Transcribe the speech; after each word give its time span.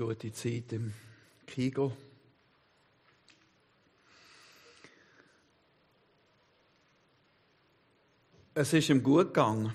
eine 0.00 0.08
gute 0.08 0.32
Zeit 0.32 0.72
im 0.72 0.92
Kigo. 1.46 1.92
Es 8.54 8.72
ist 8.72 8.88
ihm 8.88 9.02
gut 9.02 9.28
gegangen. 9.28 9.72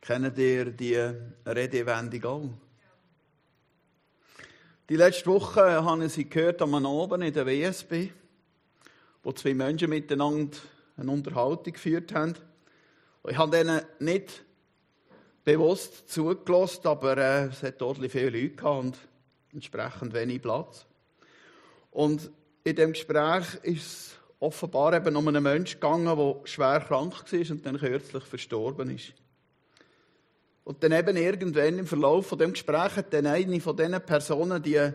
Kennt 0.00 0.38
ihr 0.38 0.70
die 0.70 0.96
Redewendung 1.44 2.24
auch? 2.24 2.50
Die 4.88 4.96
letzte 4.96 5.26
Woche 5.26 5.84
habe 5.84 6.06
ich 6.06 6.12
sie 6.12 6.28
gehört 6.28 6.62
am 6.62 6.74
Abend 6.74 7.24
in 7.24 7.32
der 7.32 7.46
WSB, 7.46 8.10
wo 9.22 9.32
zwei 9.32 9.54
Menschen 9.54 9.90
miteinander 9.90 10.56
eine 10.96 11.10
Unterhaltung 11.10 11.72
geführt 11.72 12.14
haben. 12.14 12.34
Ich 13.28 13.36
habe 13.36 13.56
denen 13.56 13.82
nicht 13.98 14.44
bewusst 15.46 16.10
zugelassen, 16.10 16.88
aber 16.88 17.16
äh, 17.16 17.46
es 17.46 17.62
hat 17.62 17.80
dort 17.80 17.98
viele 18.10 18.30
Leute 18.30 18.56
gehabt 18.56 18.84
und 18.84 18.98
entsprechend 19.52 20.12
wenig 20.12 20.42
Platz. 20.42 20.84
Und 21.92 22.30
in 22.64 22.74
dem 22.74 22.92
Gespräch 22.92 23.54
ist 23.62 24.18
offenbar 24.40 24.92
eben 24.94 25.14
um 25.14 25.28
einen 25.28 25.44
Menschen 25.44 25.80
gegangen, 25.80 26.16
der 26.16 26.40
schwer 26.46 26.80
krank 26.80 27.32
war 27.32 27.50
und 27.50 27.64
dann 27.64 27.78
kürzlich 27.78 28.24
verstorben 28.24 28.90
ist. 28.90 29.14
Und 30.64 30.82
dann 30.82 30.90
eben 30.90 31.16
irgendwann 31.16 31.78
im 31.78 31.86
Verlauf 31.86 32.26
von 32.26 32.40
dem 32.40 32.52
Gespräch 32.52 32.96
hat 32.96 33.14
dann 33.14 33.26
eine 33.26 33.60
von 33.60 33.76
diesen 33.76 34.00
Personen 34.00 34.60
die, 34.60 34.90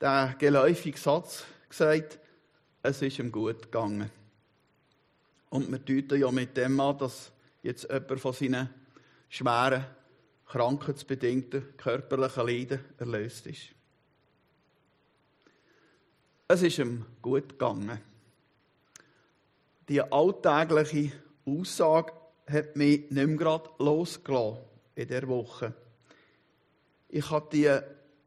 den 0.00 0.34
geläufigen 0.38 0.98
Satz 0.98 1.44
gesagt, 1.68 2.18
es 2.82 3.02
ist 3.02 3.18
ihm 3.18 3.30
gut 3.30 3.64
gegangen. 3.64 4.10
Und 5.50 5.70
wir 5.70 5.78
deuten 5.78 6.18
ja 6.18 6.30
mit 6.32 6.56
dem 6.56 6.80
an, 6.80 6.96
dass 6.96 7.30
jetzt 7.62 7.92
jemand 7.92 8.20
von 8.20 8.32
seinen 8.32 8.70
schweren, 9.32 9.86
krankheitsbedingten 10.46 11.74
körperlichen 11.78 12.46
Leiden 12.46 12.84
erlöst 12.98 13.46
ist. 13.46 13.68
Es 16.48 16.60
ist 16.60 16.78
ihm 16.78 17.06
gut 17.22 17.48
gegangen. 17.48 17.98
Die 19.88 20.02
alltägliche 20.02 21.12
Aussage 21.46 22.12
hat 22.46 22.76
mich 22.76 23.10
nicht 23.10 23.10
mehr 23.10 23.26
gerade 23.28 23.70
losgelassen 23.78 24.58
in 24.96 25.08
dieser 25.08 25.28
Woche. 25.28 25.72
Ich 27.08 27.30
habe 27.30 27.48
die, 27.50 27.70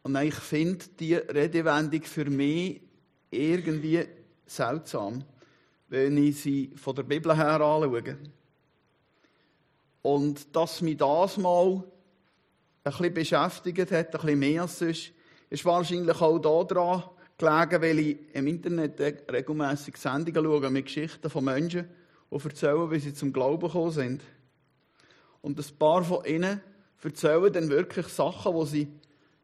und 0.02 0.16
ich 0.16 0.34
finde 0.34 0.86
die 1.00 1.14
Redewendung 1.14 2.02
für 2.02 2.26
mich 2.26 2.82
irgendwie 3.30 4.08
seltsam, 4.48 5.24
wenn 5.90 6.18
ich 6.18 6.42
sie 6.42 6.72
von 6.76 6.96
der 6.96 7.04
Bibel 7.04 7.38
her 7.38 7.62
anschaue. 7.62 8.18
Und 10.06 10.56
dass 10.56 10.82
mich 10.82 10.98
das 10.98 11.36
mal 11.38 11.84
ein 12.84 12.92
bisschen 12.92 13.14
beschäftigt 13.16 13.92
hat, 13.92 14.14
ein 14.14 14.22
bisschen 14.22 14.38
mehr 14.38 14.62
als 14.62 14.78
sonst, 14.78 15.12
ist 15.50 15.66
wahrscheinlich 15.66 16.22
auch 16.22 16.38
daran 16.38 17.06
gelegen, 17.40 17.82
weil 17.82 18.00
ich 18.00 18.18
im 18.34 18.46
Internet 18.46 19.00
regelmäßig 19.32 19.98
Sendungen 19.98 20.44
schaue 20.46 20.70
mit 20.70 20.86
Geschichten 20.86 21.28
von 21.28 21.46
Menschen, 21.46 21.90
die 22.30 22.36
erzählen, 22.36 22.92
wie 22.92 23.00
sie 23.00 23.16
zum 23.16 23.34
Glauben 23.34 23.66
gekommen 23.66 23.90
sind. 23.90 24.22
Und 25.42 25.58
ein 25.58 25.78
paar 25.80 26.04
von 26.04 26.24
ihnen 26.24 26.62
erzählen 27.04 27.52
dann 27.52 27.70
wirklich 27.70 28.06
Sachen, 28.10 28.54
wo 28.54 28.64
sie 28.64 28.88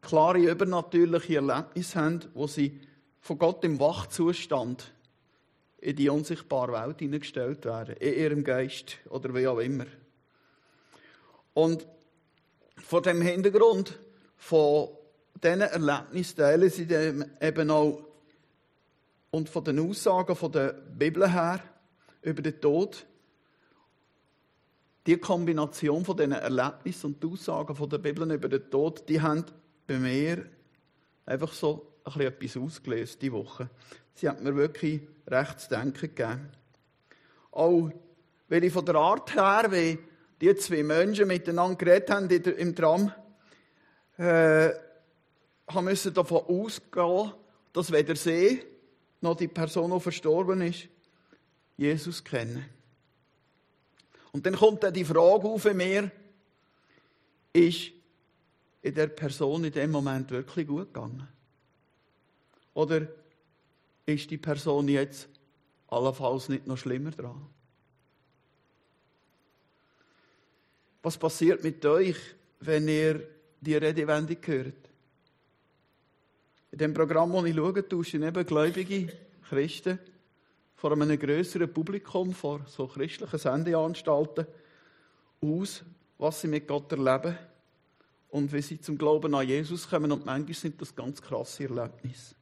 klare 0.00 0.38
übernatürliche 0.38 1.34
Erlebnisse 1.34 1.98
haben, 1.98 2.20
wo 2.34 2.46
sie 2.46 2.80
von 3.20 3.36
Gott 3.36 3.64
im 3.64 3.80
Wachzustand 3.80 4.92
in 5.78 5.96
die 5.96 6.08
unsichtbare 6.08 6.72
Welt 6.72 7.00
hineingestellt 7.00 7.64
werden, 7.64 7.96
in 7.96 8.14
ihrem 8.14 8.44
Geist 8.44 8.98
oder 9.10 9.34
wie 9.34 9.48
auch 9.48 9.58
immer. 9.58 9.86
Und 11.54 11.86
von 12.76 13.02
dem 13.02 13.20
Hintergrund 13.20 13.98
von 14.36 14.88
diesen 15.42 15.60
Erlebnissen 15.60 16.36
teilen 16.36 16.70
sie 16.70 16.86
eben 17.40 17.70
auch 17.70 18.04
und 19.30 19.48
von 19.48 19.64
den 19.64 19.78
Aussagen 19.80 20.36
von 20.36 20.52
der 20.52 20.72
Bibel 20.72 21.30
her 21.30 21.60
über 22.22 22.42
den 22.42 22.60
Tod 22.60 23.06
die 25.06 25.16
Kombination 25.16 26.04
von 26.04 26.16
diesen 26.16 26.32
Erlebnissen 26.32 27.06
und 27.06 27.22
den 27.22 27.32
Aussagen 27.32 27.74
von 27.74 27.88
der 27.88 27.98
Bibel 27.98 28.30
über 28.30 28.48
den 28.48 28.70
Tod, 28.70 29.08
die 29.08 29.20
haben 29.20 29.44
bei 29.86 29.98
mir 29.98 30.46
einfach 31.26 31.52
so 31.52 31.94
ein 32.04 32.12
bisschen 32.12 32.26
etwas 32.28 32.56
ausgelöst 32.56 33.22
diese 33.22 33.32
Woche. 33.32 33.70
Sie 34.14 34.28
hat 34.28 34.40
mir 34.42 34.54
wirklich 34.54 35.02
recht 35.26 35.60
zu 35.60 35.70
denken 35.70 36.14
gegeben. 36.14 36.50
Auch 37.50 37.90
weil 38.48 38.64
ich 38.64 38.72
von 38.72 38.84
der 38.84 38.96
Art 38.96 39.34
her, 39.34 39.66
wie 39.70 39.98
die 40.42 40.56
zwei 40.56 40.82
Menschen 40.82 41.28
miteinander 41.28 41.76
geredet 41.76 42.10
haben 42.10 42.28
im 42.28 42.74
Tram, 42.74 43.12
äh, 44.18 44.70
haben 45.68 45.84
müssen 45.84 46.12
davon 46.12 46.42
ausgehen, 46.48 47.32
dass 47.72 47.92
weder 47.92 48.16
sie 48.16 48.60
noch 49.20 49.36
die 49.36 49.46
Person, 49.46 49.92
die 49.92 50.00
verstorben 50.00 50.60
ist, 50.62 50.88
Jesus 51.76 52.24
kennen. 52.24 52.64
Und 54.32 54.44
dann 54.44 54.56
kommt 54.56 54.82
dann 54.82 54.92
die 54.92 55.04
Frage 55.04 55.46
auf 55.46 55.72
mir, 55.72 56.10
ist 57.52 57.92
in 58.82 58.94
der 58.94 59.06
Person 59.06 59.62
in 59.62 59.72
dem 59.72 59.92
Moment 59.92 60.32
wirklich 60.32 60.66
gut 60.66 60.92
gegangen? 60.92 61.28
Oder 62.74 63.06
ist 64.06 64.28
die 64.28 64.38
Person 64.38 64.88
jetzt 64.88 65.28
allenfalls 65.86 66.48
nicht 66.48 66.66
noch 66.66 66.78
schlimmer 66.78 67.12
dran? 67.12 67.46
Was 71.02 71.18
passiert 71.18 71.64
mit 71.64 71.84
euch, 71.84 72.16
wenn 72.60 72.86
ihr 72.86 73.26
die 73.60 73.74
Redewendung 73.74 74.36
hört? 74.44 74.74
In 76.70 76.78
dem 76.78 76.94
Programm, 76.94 77.32
das 77.32 77.44
ich 77.44 77.56
schaue, 77.56 77.88
tauschen 77.88 78.22
eben 78.22 78.46
gläubige 78.46 79.12
Christen 79.48 79.98
vor 80.76 80.92
einem 80.92 81.18
größeren 81.18 81.72
Publikum, 81.72 82.32
vor 82.32 82.60
so 82.66 82.86
christlichen 82.86 83.38
Sendeanstalten 83.38 84.46
aus, 85.40 85.82
was 86.18 86.40
sie 86.40 86.48
mit 86.48 86.68
Gott 86.68 86.90
erleben 86.92 87.36
und 88.30 88.52
wie 88.52 88.62
sie 88.62 88.80
zum 88.80 88.96
Glauben 88.96 89.34
an 89.34 89.46
Jesus 89.46 89.90
kommen. 89.90 90.12
Und 90.12 90.24
manchmal 90.24 90.54
sind 90.54 90.80
das 90.80 90.94
ganz 90.94 91.20
krasse 91.20 91.64
Erlebnisse. 91.64 92.34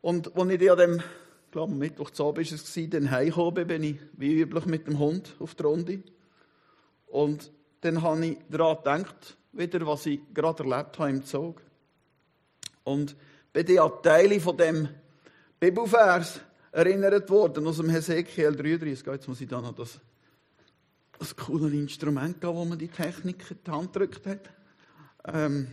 Und 0.00 0.34
als 0.36 0.50
ich 0.50 0.70
an 0.70 0.78
dem, 0.78 0.96
ich 0.96 1.52
glaube, 1.52 1.74
Mittwoch 1.74 2.10
zu 2.10 2.24
Abend 2.24 2.50
war 2.50 2.58
es, 2.58 2.90
dann 2.90 3.10
heimgekommen 3.10 3.66
bin 3.66 3.82
ich 3.84 3.96
wie 4.14 4.40
üblich 4.40 4.66
mit 4.66 4.86
dem 4.86 4.98
Hund 4.98 5.36
auf 5.38 5.54
die 5.54 5.62
Runde. 5.62 6.02
Und 7.06 7.50
dann 7.80 8.02
habe 8.02 8.26
ich 8.26 8.38
daran 8.50 8.76
gedacht, 8.76 9.36
wieder, 9.52 9.86
was 9.86 10.06
ich 10.06 10.20
gerade 10.34 10.64
erlebt 10.64 10.98
habe 10.98 11.10
im 11.10 11.24
Zug. 11.24 11.62
Und 12.84 13.16
bin 13.52 13.68
ich 13.68 13.80
an 13.80 13.92
Teile 14.02 14.40
von 14.40 14.56
dem 14.56 14.88
Bibelvers 15.58 16.40
erinnert 16.72 17.30
worden 17.30 17.66
aus 17.66 17.78
dem 17.78 17.88
Hesekiel 17.88 18.54
33. 18.54 19.06
Jetzt 19.06 19.28
muss 19.28 19.40
ich 19.40 19.48
da 19.48 19.60
noch 19.60 19.74
das, 19.74 19.98
das 21.18 21.34
coole 21.34 21.74
Instrument 21.74 22.40
geben, 22.40 22.54
wo 22.54 22.64
man 22.64 22.78
die 22.78 22.88
Technik 22.88 23.50
in 23.50 23.58
die 23.66 23.70
Hand 23.70 23.92
gedrückt 23.92 24.26
hat. 24.26 24.50
Ähm, 25.24 25.68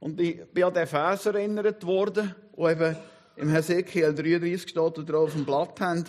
und 0.00 0.20
ich 0.20 0.44
bin 0.46 0.64
an 0.64 0.74
den 0.74 0.86
Vers 0.86 1.26
erinnert 1.26 1.84
worden, 1.84 2.34
wo 2.54 2.68
eben 2.68 2.96
im 3.36 3.48
Hesekiel 3.48 4.14
33 4.14 4.70
steht 4.70 4.78
oder 4.98 5.18
auf 5.18 5.32
dem 5.32 5.44
Blatt 5.44 5.80
haben. 5.80 6.04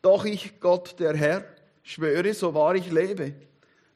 Doch 0.00 0.24
ich, 0.24 0.58
Gott, 0.58 0.98
der 0.98 1.14
Herr, 1.16 1.44
schwöre, 1.82 2.34
so 2.34 2.54
wahr 2.54 2.74
ich 2.74 2.90
lebe. 2.90 3.34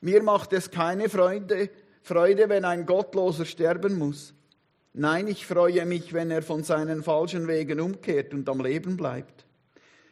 Mir 0.00 0.22
macht 0.22 0.52
es 0.52 0.70
keine 0.70 1.08
Freude, 1.08 1.70
Freude, 2.02 2.48
wenn 2.48 2.64
ein 2.64 2.86
Gottloser 2.86 3.44
sterben 3.44 3.98
muss. 3.98 4.34
Nein, 4.92 5.28
ich 5.28 5.46
freue 5.46 5.84
mich, 5.84 6.12
wenn 6.12 6.30
er 6.30 6.42
von 6.42 6.62
seinen 6.62 7.02
falschen 7.02 7.48
Wegen 7.48 7.80
umkehrt 7.80 8.32
und 8.32 8.48
am 8.48 8.60
Leben 8.60 8.96
bleibt. 8.96 9.44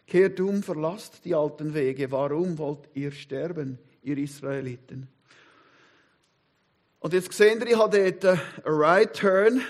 Kehrt 0.07 0.41
um, 0.41 0.62
verlasst 0.62 1.25
die 1.25 1.35
alten 1.35 1.73
Wege. 1.73 2.11
Warum 2.11 2.59
wollt 2.59 2.91
ihr 2.95 3.11
sterben, 3.11 3.79
ihr 4.03 4.19
Israeliten? 4.19 5.09
Und 6.99 7.12
jetzt 7.12 7.33
sehen 7.33 7.61
wir, 7.61 7.67
ich 7.67 7.79
habe 7.79 8.12
dort 8.12 8.25
ein 8.25 8.41
Right 8.65 9.15
Turn, 9.15 9.62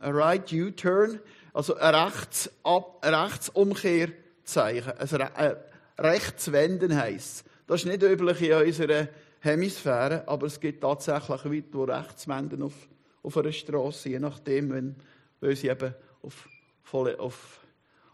ein 0.00 0.14
Right 0.14 0.52
U-Turn, 0.52 1.20
also 1.52 1.76
ein 1.76 1.94
Rechts 1.94 2.50
Rechtsumkehrzeichen, 2.64 4.92
ein 4.98 5.56
Rechtswenden 6.00 6.96
heisst. 6.96 7.44
Das 7.66 7.82
ist 7.82 7.86
nicht 7.86 8.02
üblich 8.02 8.42
in 8.42 8.66
unserer 8.66 9.08
Hemisphäre, 9.40 10.26
aber 10.26 10.46
es 10.46 10.58
gibt 10.58 10.82
tatsächlich 10.82 11.44
Leute, 11.44 11.62
die 11.72 11.90
Rechtswenden 11.90 12.62
auf 12.62 12.74
auf 13.22 13.36
einer 13.36 13.52
Straße, 13.52 14.08
je 14.08 14.18
nachdem, 14.18 14.70
wenn, 14.70 14.96
weil 15.40 15.56
sie 15.56 15.68
eben 15.68 15.94
auf, 16.22 16.48
auf, 16.92 17.60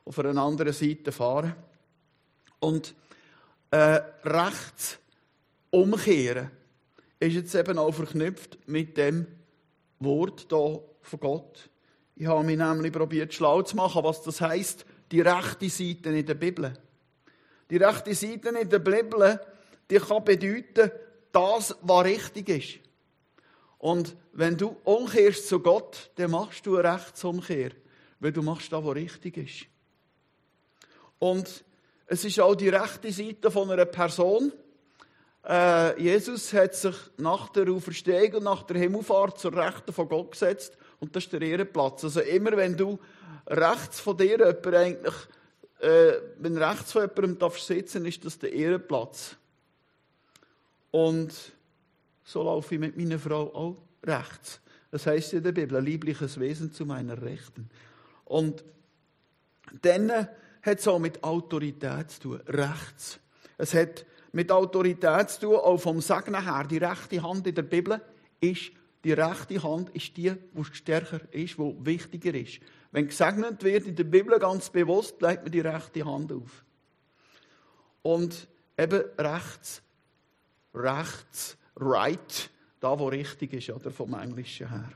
auf 0.04 0.18
einer 0.18 0.40
anderen 0.40 0.72
Seite 0.72 1.12
fahren. 1.12 1.54
Und 2.60 2.94
äh, 3.70 4.00
rechts 4.24 4.98
umkehren 5.70 6.50
ist 7.20 7.34
jetzt 7.34 7.54
eben 7.54 7.78
auch 7.78 7.92
verknüpft 7.92 8.58
mit 8.66 8.96
dem 8.96 9.26
Wort 9.98 10.50
da 10.50 10.78
von 11.02 11.20
Gott. 11.20 11.70
Ich 12.14 12.26
habe 12.26 12.44
mich 12.44 12.56
nämlich 12.56 12.92
probiert 12.92 13.34
schlau 13.34 13.62
zu 13.62 13.76
machen, 13.76 14.02
was 14.04 14.22
das 14.22 14.40
heißt, 14.40 14.86
die 15.12 15.20
rechte 15.20 15.68
Seite 15.68 16.10
in 16.10 16.26
der 16.26 16.34
Bibel. 16.34 16.72
Die 17.70 17.76
rechte 17.76 18.14
Seite 18.14 18.50
in 18.50 18.68
der 18.68 18.78
Bibel, 18.78 19.40
die 19.90 19.98
kann 19.98 20.24
bedeuten, 20.24 20.90
das, 21.32 21.76
was 21.82 22.04
richtig 22.04 22.48
ist. 22.48 22.86
Und 23.78 24.16
wenn 24.32 24.56
du 24.56 24.76
umkehrst 24.84 25.48
zu 25.48 25.60
Gott, 25.60 26.10
dann 26.16 26.30
machst 26.30 26.64
du 26.66 26.76
eine 26.76 26.94
Rechtsumkehr, 26.94 27.70
weil 28.20 28.32
du 28.32 28.42
machst 28.42 28.72
das, 28.72 28.84
was 28.84 28.94
richtig 28.94 29.36
ist. 29.36 29.66
Und 31.18 31.64
es 32.06 32.24
ist 32.24 32.40
auch 32.40 32.54
die 32.54 32.68
rechte 32.68 33.12
Seite 33.12 33.50
von 33.50 33.70
einer 33.70 33.84
Person. 33.84 34.52
Äh, 35.46 36.00
Jesus 36.00 36.52
hat 36.52 36.74
sich 36.74 36.96
nach 37.18 37.48
der 37.50 37.68
Auferstehung 37.68 38.34
und 38.34 38.44
nach 38.44 38.62
der 38.62 38.78
Himmelfahrt 38.78 39.38
zur 39.38 39.56
Rechten 39.56 39.92
von 39.92 40.08
Gott 40.08 40.32
gesetzt 40.32 40.76
und 41.00 41.14
das 41.14 41.24
ist 41.24 41.32
der 41.32 41.42
Ehrenplatz. 41.42 42.04
Also 42.04 42.20
immer 42.20 42.56
wenn 42.56 42.76
du 42.76 42.98
rechts 43.46 44.00
von 44.00 44.16
dir 44.16 44.38
jemand 44.38 44.66
eigentlich, 44.66 45.14
äh, 45.80 46.12
wenn 46.38 46.56
rechts 46.56 46.92
von 46.92 47.02
jemandem 47.02 47.38
darfst 47.38 47.66
sitzen, 47.66 48.06
ist 48.06 48.24
das 48.24 48.38
der 48.38 48.52
Ehrenplatz. 48.52 49.36
Und 50.90 51.34
so 52.24 52.42
laufe 52.42 52.74
ich 52.74 52.80
mit 52.80 52.96
meiner 52.96 53.18
Frau 53.18 53.54
auch 53.54 53.76
rechts. 54.04 54.60
Das 54.90 55.06
heißt 55.06 55.34
in 55.34 55.42
der 55.42 55.52
Bibel, 55.52 55.76
ein 55.76 55.84
liebliches 55.84 56.40
Wesen 56.40 56.72
zu 56.72 56.86
meiner 56.86 57.20
Rechten. 57.20 57.68
Und 58.24 58.64
dann 59.82 60.10
hat 60.10 60.78
es 60.78 60.88
auch 60.88 60.98
mit 60.98 61.22
Autorität 61.22 62.10
zu 62.10 62.20
tun, 62.20 62.40
rechts. 62.46 63.18
Es 63.58 63.74
hat 63.74 64.06
mit 64.32 64.50
Autorität 64.50 65.30
zu 65.30 65.40
tun, 65.40 65.56
auch 65.56 65.78
vom 65.78 66.00
Segnen 66.00 66.42
her. 66.42 66.64
Die 66.64 66.78
rechte 66.78 67.22
Hand 67.22 67.46
in 67.46 67.54
der 67.54 67.62
Bibel 67.62 68.00
ist, 68.40 68.72
die 69.04 69.12
rechte 69.12 69.62
Hand 69.62 69.90
ist 69.90 70.16
die, 70.16 70.32
die 70.32 70.64
stärker 70.64 71.20
ist, 71.30 71.58
die 71.58 71.86
wichtiger 71.86 72.34
ist. 72.34 72.60
Wenn 72.92 73.08
gesegnet 73.08 73.62
wird 73.62 73.86
in 73.86 73.96
der 73.96 74.04
Bibel 74.04 74.38
ganz 74.38 74.70
bewusst, 74.70 75.20
legt 75.20 75.42
man 75.42 75.52
die 75.52 75.60
rechte 75.60 76.04
Hand 76.04 76.32
auf. 76.32 76.64
Und 78.02 78.48
eben 78.78 79.02
rechts, 79.18 79.82
rechts, 80.74 81.56
right, 81.76 82.50
da 82.80 82.98
wo 82.98 83.08
richtig 83.08 83.52
ist, 83.52 83.70
oder 83.70 83.90
vom 83.90 84.14
Englischen 84.14 84.68
her. 84.68 84.92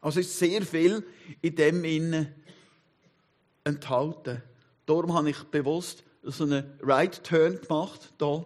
Also 0.00 0.20
ist 0.20 0.38
sehr 0.38 0.62
viel 0.62 1.04
in 1.42 1.54
dem 1.54 1.84
Innen 1.84 2.34
enthalten. 3.64 4.42
Darum 4.86 5.14
habe 5.14 5.30
ich 5.30 5.42
bewusst 5.44 6.02
so 6.22 6.44
einen 6.44 6.64
Right 6.80 7.22
Turn 7.24 7.60
gemacht, 7.60 8.12
da, 8.18 8.44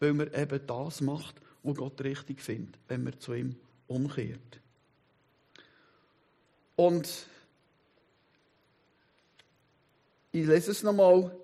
weil 0.00 0.12
man 0.12 0.32
eben 0.32 0.66
das 0.66 1.00
macht, 1.00 1.40
was 1.62 1.76
Gott 1.76 2.00
richtig 2.02 2.40
findet, 2.40 2.78
wenn 2.88 3.04
man 3.04 3.18
zu 3.18 3.34
ihm 3.34 3.56
umkehrt. 3.86 4.60
Und 6.76 7.08
ich 10.32 10.46
lese 10.46 10.70
es 10.70 10.82
nochmal. 10.82 11.34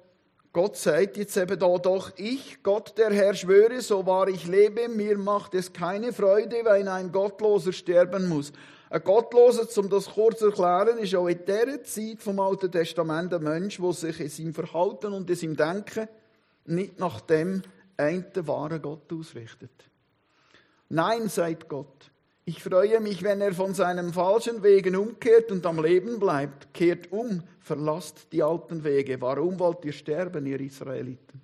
Gott 0.52 0.76
sagt 0.76 1.16
jetzt 1.16 1.34
eben 1.38 1.58
da, 1.58 1.78
doch 1.78 2.12
ich, 2.16 2.62
Gott 2.62 2.98
der 2.98 3.10
Herr, 3.10 3.32
schwöre, 3.32 3.80
so 3.80 4.04
wahr 4.04 4.28
ich 4.28 4.46
lebe, 4.46 4.86
mir 4.90 5.16
macht 5.16 5.54
es 5.54 5.72
keine 5.72 6.12
Freude, 6.12 6.56
wenn 6.64 6.88
ein 6.88 7.10
Gottloser 7.10 7.72
sterben 7.72 8.28
muss. 8.28 8.52
Ein 8.90 9.02
Gottloser, 9.02 9.66
um 9.80 9.88
das 9.88 10.10
kurz 10.10 10.40
zu 10.40 10.48
erklären, 10.48 10.98
ist 10.98 11.14
auch 11.14 11.26
in 11.26 11.42
dieser 11.46 11.82
Zeit 11.84 12.20
vom 12.20 12.38
Alten 12.38 12.70
Testament 12.70 13.32
ein 13.32 13.42
Mensch, 13.42 13.78
der 13.78 13.92
sich 13.94 14.20
in 14.20 14.28
seinem 14.28 14.52
Verhalten 14.52 15.14
und 15.14 15.30
in 15.30 15.36
seinem 15.36 15.56
Denken 15.56 16.08
nicht 16.66 16.98
nach 16.98 17.22
dem 17.22 17.62
einen 17.96 18.26
wahren 18.46 18.82
Gott 18.82 19.10
ausrichtet. 19.10 19.70
Nein, 20.90 21.30
sagt 21.30 21.66
Gott. 21.70 22.11
Ich 22.44 22.62
freue 22.62 23.00
mich, 23.00 23.22
wenn 23.22 23.40
er 23.40 23.54
von 23.54 23.72
seinem 23.72 24.12
falschen 24.12 24.64
Wegen 24.64 24.96
umkehrt 24.96 25.52
und 25.52 25.64
am 25.64 25.82
Leben 25.82 26.18
bleibt. 26.18 26.74
Kehrt 26.74 27.12
um, 27.12 27.44
verlasst 27.60 28.32
die 28.32 28.42
alten 28.42 28.82
Wege. 28.82 29.20
Warum 29.20 29.60
wollt 29.60 29.84
ihr 29.84 29.92
sterben, 29.92 30.46
ihr 30.46 30.60
Israeliten? 30.60 31.40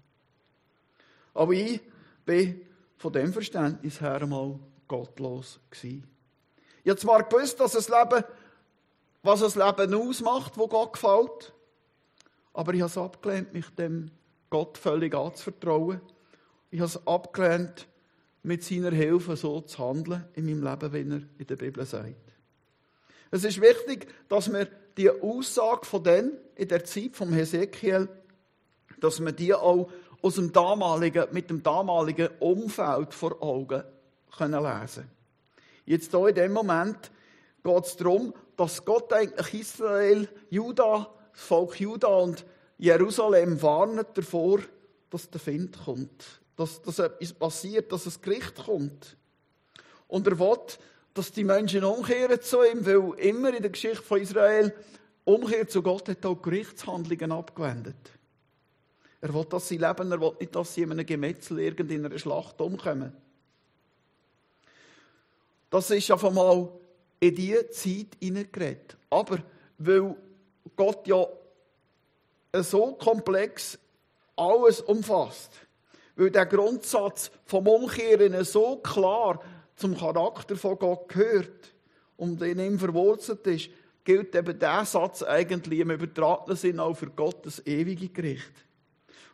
Aber 1.34 1.52
ich 1.52 1.80
bin 2.24 2.62
von 2.96 3.12
dem 3.12 3.32
Verständnis 3.32 4.00
her 4.00 4.26
mal 4.26 4.58
gottlos 4.88 5.60
gewesen. 5.70 6.04
Ich 6.82 6.90
habe 6.90 7.00
zwar 7.00 7.22
gewusst, 7.22 7.60
dass 7.60 7.72
das 7.72 7.88
Leben, 7.88 8.24
was 9.22 9.40
das 9.40 9.54
Leben 9.54 9.94
ausmacht, 9.94 10.56
wo 10.56 10.66
Gott 10.66 10.94
gefällt, 10.94 11.52
aber 12.54 12.74
ich 12.74 12.80
habe 12.80 12.90
es 12.90 12.98
abgelehnt, 12.98 13.52
mich 13.52 13.68
dem 13.76 14.10
Gott 14.50 14.78
völlig 14.78 15.14
anzuvertrauen. 15.14 16.00
Ich 16.70 16.80
habe 16.80 16.88
es 16.88 17.06
abgelehnt, 17.06 17.87
mit 18.42 18.64
seiner 18.64 18.90
Hilfe 18.90 19.36
so 19.36 19.60
zu 19.60 19.78
handeln 19.78 20.24
in 20.34 20.46
meinem 20.46 20.62
Leben, 20.62 20.92
wie 20.92 21.14
er 21.14 21.22
in 21.38 21.46
der 21.46 21.56
Bibel 21.56 21.84
sagt. 21.84 22.14
Es 23.30 23.44
ist 23.44 23.60
wichtig, 23.60 24.06
dass 24.28 24.50
wir 24.52 24.68
die 24.96 25.10
Aussage 25.10 25.84
von 25.84 26.02
denen 26.02 26.32
in 26.56 26.68
der 26.68 26.84
Zeit 26.84 27.16
vom 27.16 27.32
Hesekiel, 27.32 28.08
dass 29.00 29.20
wir 29.20 29.32
die 29.32 29.54
auch 29.54 29.90
aus 30.22 30.36
dem 30.36 30.52
damaligen, 30.52 31.26
mit 31.32 31.50
dem 31.50 31.62
damaligen 31.62 32.28
Umfeld 32.40 33.14
vor 33.14 33.40
Augen 33.42 33.82
können 34.36 34.62
lesen 34.62 35.08
Jetzt 35.84 36.10
hier 36.10 36.28
in 36.28 36.34
dem 36.34 36.52
Moment 36.52 37.10
geht 37.62 37.84
es 37.84 37.96
darum, 37.96 38.34
dass 38.56 38.84
Gott 38.84 39.12
eigentlich 39.12 39.60
Israel, 39.60 40.28
Juda, 40.50 41.08
das 41.32 41.42
Volk 41.42 41.80
Juda 41.80 42.08
und 42.08 42.44
Jerusalem 42.76 43.60
warnet 43.62 44.08
davor, 44.14 44.60
dass 45.10 45.30
der 45.30 45.40
Find 45.40 45.78
kommt. 45.84 46.40
Dass, 46.58 46.82
dass 46.82 46.98
etwas 46.98 47.32
passiert, 47.32 47.90
dass 47.90 48.04
ein 48.04 48.20
Gericht 48.20 48.56
kommt. 48.66 49.16
Und 50.08 50.26
er 50.26 50.38
will, 50.38 50.58
dass 51.14 51.32
die 51.32 51.44
Menschen 51.44 51.84
umkehren 51.84 52.42
zu 52.42 52.62
ihm, 52.62 52.84
weil 52.84 53.18
immer 53.18 53.54
in 53.54 53.62
der 53.62 53.70
Geschichte 53.70 54.02
von 54.02 54.20
Israel 54.20 54.74
Umkehr 55.24 55.68
zu 55.68 55.82
Gott 55.82 56.08
hat 56.08 56.24
auch 56.24 56.40
Gerichtshandlungen 56.40 57.32
abgewendet. 57.32 57.96
Er 59.20 59.34
will, 59.34 59.44
dass 59.44 59.68
sie 59.68 59.76
leben, 59.76 60.10
er 60.10 60.20
will 60.20 60.32
nicht, 60.40 60.54
dass 60.54 60.74
sie 60.74 60.82
in 60.82 60.92
einem 60.92 61.04
Gemetzel 61.04 61.58
in 61.58 62.04
einer 62.06 62.18
Schlacht 62.18 62.60
umkommen. 62.60 63.12
Das 65.70 65.90
ist 65.90 66.10
auf 66.10 66.24
einmal 66.24 66.68
in 67.20 67.34
diese 67.34 67.68
Zeit 67.70 68.16
hineingeredet. 68.20 68.96
Aber 69.10 69.38
weil 69.76 70.16
Gott 70.76 71.06
ja 71.06 71.26
so 72.54 72.92
komplex 72.94 73.78
alles 74.34 74.80
umfasst, 74.80 75.50
weil 76.18 76.30
der 76.32 76.46
Grundsatz 76.46 77.30
vom 77.44 77.68
Umkehren 77.68 78.44
so 78.44 78.76
klar 78.78 79.40
zum 79.76 79.96
Charakter 79.96 80.56
von 80.56 80.76
Gott 80.76 81.08
gehört 81.08 81.72
und 82.16 82.42
in 82.42 82.58
ihm 82.58 82.76
verwurzelt 82.76 83.46
ist, 83.46 83.70
gilt 84.02 84.34
eben 84.34 84.58
der 84.58 84.84
Satz 84.84 85.22
eigentlich 85.22 85.78
im 85.78 85.92
übertragenen 85.92 86.56
Sinn 86.56 86.80
auch 86.80 86.94
für 86.94 87.10
Gottes 87.10 87.64
ewige 87.64 88.08
Gericht. 88.08 88.52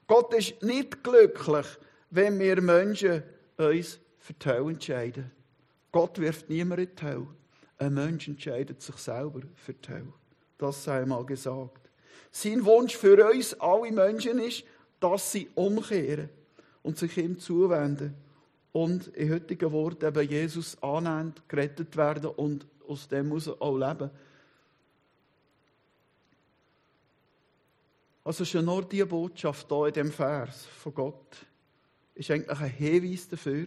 Gott 0.06 0.34
ist 0.34 0.62
nicht 0.62 1.02
glücklich, 1.02 1.66
wenn 2.10 2.38
wir 2.38 2.60
Menschen 2.60 3.22
uns 3.56 3.98
für 4.18 4.34
die 4.34 4.46
Hölle 4.46 4.72
entscheiden. 4.72 5.30
Gott 5.90 6.18
wirft 6.18 6.50
niemand 6.50 6.80
in 6.80 6.96
die 6.96 7.02
Hölle. 7.02 7.26
Ein 7.78 7.94
Mensch 7.94 8.28
entscheidet 8.28 8.82
sich 8.82 8.96
selber 8.96 9.40
für 9.54 9.72
die 9.72 9.88
Hölle. 9.88 10.12
Das 10.58 10.84
sei 10.84 11.00
einmal 11.00 11.24
gesagt. 11.24 11.88
Sein 12.30 12.62
Wunsch 12.66 12.94
für 12.94 13.26
uns, 13.30 13.54
alle 13.54 13.90
Menschen, 13.90 14.38
ist, 14.38 14.64
dass 15.00 15.32
sie 15.32 15.48
umkehren 15.54 16.28
und 16.84 16.98
sich 16.98 17.16
ihm 17.16 17.40
zuwenden 17.40 18.14
und 18.72 19.08
in 19.08 19.32
heutigen 19.32 19.72
Worten 19.72 20.04
eben 20.04 20.28
Jesus 20.28 20.80
annehmen, 20.82 21.34
gerettet 21.48 21.96
werden 21.96 22.30
und 22.30 22.66
aus 22.86 23.08
dem 23.08 23.28
muss 23.30 23.48
auch 23.48 23.76
leben. 23.76 24.10
Also 28.22 28.44
schon 28.44 28.66
nur 28.66 28.84
diese 28.84 29.06
Botschaft 29.06 29.66
hier 29.68 29.86
in 29.86 29.92
dem 29.94 30.12
Vers 30.12 30.66
von 30.66 30.94
Gott 30.94 31.36
ist 32.14 32.30
eigentlich 32.30 32.60
ein 32.60 32.70
Hinweis 32.70 33.28
dafür, 33.28 33.66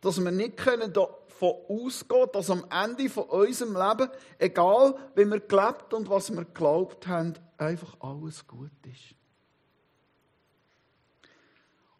dass 0.00 0.22
wir 0.22 0.30
nicht 0.30 0.56
können 0.56 0.92
davon 0.92 1.54
ausgehen 1.68 2.28
dass 2.32 2.50
am 2.50 2.64
Ende 2.70 3.08
von 3.08 3.24
unserem 3.24 3.74
Leben, 3.74 4.10
egal 4.38 4.94
wie 5.14 5.24
wir 5.24 5.40
gelebt 5.40 5.92
und 5.94 6.08
was 6.08 6.30
wir 6.30 6.44
geglaubt 6.44 7.06
haben, 7.06 7.34
einfach 7.58 7.96
alles 8.00 8.46
gut 8.46 8.70
ist. 8.84 9.19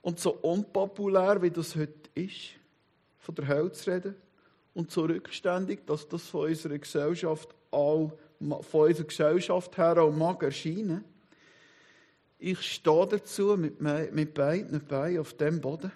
Und 0.02 0.18
so 0.18 0.32
unpopulär, 0.32 1.42
wie 1.42 1.50
das 1.50 1.76
heute 1.76 2.10
ist, 2.14 2.54
von 3.18 3.34
der 3.34 3.48
Hölle 3.48 3.72
zu 3.72 3.90
reden, 3.90 4.14
und 4.72 4.90
so 4.90 5.02
rückständig, 5.02 5.84
dass 5.84 6.08
das 6.08 6.28
von 6.28 6.48
unserer 6.48 6.78
Gesellschaft, 6.78 7.48
auch, 7.72 8.12
von 8.38 8.88
unserer 8.88 9.06
Gesellschaft 9.06 9.76
her 9.76 9.98
auch 9.98 10.12
mag 10.12 10.42
erscheinen. 10.42 11.04
Ich 12.38 12.60
stehe 12.62 13.06
dazu 13.06 13.56
mit, 13.56 13.80
mit 13.80 14.32
beiden 14.32 14.80
Beinen 14.86 15.18
auf 15.18 15.34
dem 15.34 15.60
Boden 15.60 15.90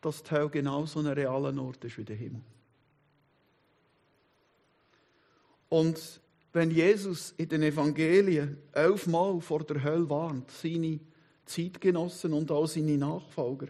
dass 0.00 0.22
die 0.22 0.30
Hölle 0.30 0.50
genauso 0.50 1.00
ein 1.00 1.06
realer 1.06 1.56
Ort 1.60 1.84
ist 1.84 1.98
wie 1.98 2.04
der 2.04 2.16
Himmel. 2.16 2.40
Und 5.68 6.20
wenn 6.52 6.70
Jesus 6.70 7.34
in 7.36 7.48
den 7.48 7.62
Evangelien 7.62 8.58
elfmal 8.72 9.40
vor 9.40 9.64
der 9.64 9.82
Hölle 9.82 10.08
warnt, 10.08 10.50
seine 10.50 11.00
Zeitgenossen 11.48 12.32
und 12.32 12.50
auch 12.50 12.66
seine 12.66 12.96
Nachfolger, 12.96 13.66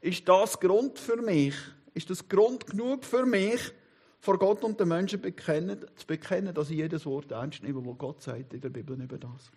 ist 0.00 0.28
das 0.28 0.58
Grund 0.58 0.98
für 0.98 1.20
mich, 1.20 1.54
ist 1.94 2.10
das 2.10 2.28
Grund 2.28 2.66
genug 2.66 3.04
für 3.04 3.26
mich, 3.26 3.72
vor 4.20 4.38
Gott 4.38 4.64
und 4.64 4.80
den 4.80 4.88
Menschen 4.88 5.20
bekennen, 5.20 5.84
zu 5.96 6.06
bekennen, 6.06 6.54
dass 6.54 6.70
ich 6.70 6.76
jedes 6.76 7.06
Wort 7.06 7.30
ernst 7.30 7.62
nehme, 7.62 7.84
was 7.84 7.98
Gott 7.98 8.22
sagt 8.22 8.52
in 8.52 8.60
der 8.60 8.70
Bibel 8.70 9.00
über 9.00 9.18
das. 9.18 9.50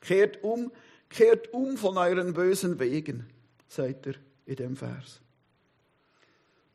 Kehrt 0.00 0.42
um, 0.42 0.70
kehrt 1.08 1.52
um 1.52 1.76
von 1.76 1.98
euren 1.98 2.32
bösen 2.32 2.78
Wegen, 2.78 3.26
sagt 3.68 4.06
er 4.06 4.14
in 4.46 4.56
dem 4.56 4.76
Vers. 4.76 5.20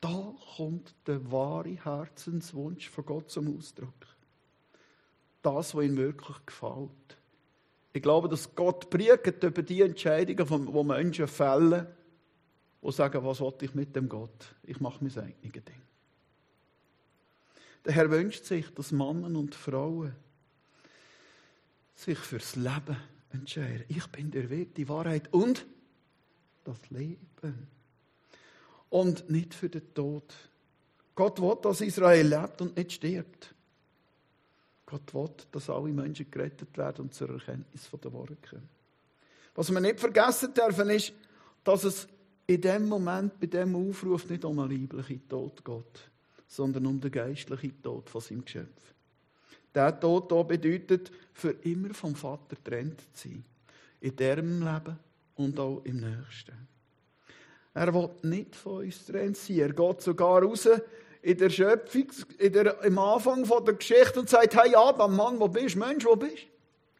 kommt 0.01 0.93
der 1.07 1.31
wahre 1.31 1.83
Herzenswunsch 1.83 2.89
von 2.89 3.05
Gott 3.05 3.31
zum 3.31 3.57
Ausdruck. 3.57 3.93
Das, 5.41 5.75
was 5.75 5.83
ihm 5.83 5.97
wirklich 5.97 6.37
gefällt. 6.45 7.17
Ich 7.93 8.01
glaube, 8.01 8.27
dass 8.27 8.53
Gott 8.55 8.89
briegt 8.89 9.43
über 9.43 9.61
die 9.61 9.81
Entscheidungen, 9.81 10.65
die 10.65 10.83
Menschen 10.83 11.27
fällen 11.27 11.85
und 12.81 12.95
sagen, 12.95 13.23
was 13.23 13.39
will 13.39 13.53
ich 13.61 13.75
mit 13.75 13.95
dem 13.95 14.09
Gott? 14.09 14.55
Ich 14.63 14.79
mache 14.79 15.03
mein 15.03 15.17
eigenes 15.17 15.51
Ding. 15.53 15.81
Der 17.85 17.93
Herr 17.93 18.09
wünscht 18.09 18.45
sich, 18.45 18.73
dass 18.73 18.91
Männer 18.91 19.27
und 19.37 19.53
Frauen 19.53 20.15
sich 21.95 22.17
fürs 22.17 22.55
Leben 22.55 22.97
entscheiden. 23.31 23.85
Ich 23.87 24.07
bin 24.07 24.31
der 24.31 24.49
Weg, 24.49 24.73
die 24.75 24.89
Wahrheit 24.89 25.31
und 25.31 25.65
das 26.63 26.77
Leben. 26.89 27.67
Und 28.89 29.29
nicht 29.29 29.53
für 29.53 29.69
den 29.69 29.93
Tod. 29.93 30.33
Gott 31.15 31.41
will, 31.41 31.57
dass 31.61 31.81
Israel 31.81 32.27
lebt 32.27 32.61
und 32.61 32.75
nicht 32.75 32.93
stirbt. 32.93 33.53
Gott 34.93 35.13
will, 35.13 35.45
dass 35.51 35.69
alle 35.69 35.91
Menschen 35.91 36.29
gerettet 36.29 36.77
werden 36.77 37.05
und 37.05 37.13
zur 37.13 37.29
Erkenntnis 37.29 37.89
der 37.91 38.13
Wahrheit 38.13 38.49
kommen. 38.49 38.69
Was 39.55 39.71
wir 39.71 39.79
nicht 39.79 39.99
vergessen 39.99 40.53
dürfen, 40.53 40.89
ist, 40.89 41.13
dass 41.63 41.83
es 41.83 42.07
in 42.45 42.61
dem 42.61 42.87
Moment, 42.87 43.39
bei 43.39 43.47
dem 43.47 43.75
Aufruf 43.75 44.29
nicht 44.29 44.45
um 44.45 44.59
einen 44.59 44.71
leiblichen 44.71 45.27
Tod 45.27 45.63
geht, 45.63 46.09
sondern 46.47 46.85
um 46.85 46.99
den 46.99 47.11
geistlichen 47.11 47.81
Tod 47.81 48.09
von 48.09 48.21
seinem 48.21 48.45
Geschöpf. 48.45 48.93
Der 49.73 49.99
Tod 49.99 50.31
hier 50.31 50.43
bedeutet, 50.43 51.11
für 51.33 51.51
immer 51.51 51.93
vom 51.93 52.15
Vater 52.15 52.55
getrennt 52.55 53.01
zu 53.13 53.29
sein. 53.29 53.45
In 54.01 54.15
diesem 54.15 54.59
Leben 54.59 54.99
und 55.35 55.59
auch 55.59 55.81
im 55.85 56.01
nächsten. 56.01 56.67
Er 57.73 57.93
will 57.93 58.09
nicht 58.23 58.55
von 58.55 58.83
uns 58.83 59.05
getrennt 59.05 59.37
sein. 59.37 59.59
Er 59.59 59.73
geht 59.73 60.01
sogar 60.01 60.43
raus 60.43 60.67
in 61.23 61.37
der 61.37 61.49
Schöpfung, 61.49 62.07
in 62.37 62.51
der, 62.51 62.83
im 62.83 62.99
Anfang 62.99 63.45
von 63.45 63.63
der 63.63 63.75
Geschichte 63.75 64.19
und 64.19 64.29
sagt, 64.29 64.55
hey 64.55 64.75
Adam, 64.75 65.15
Mann, 65.15 65.39
wo 65.39 65.47
bist 65.47 65.75
du? 65.75 65.79
Mensch, 65.79 66.05
wo 66.05 66.17
bist 66.17 66.43
du? 66.43 66.47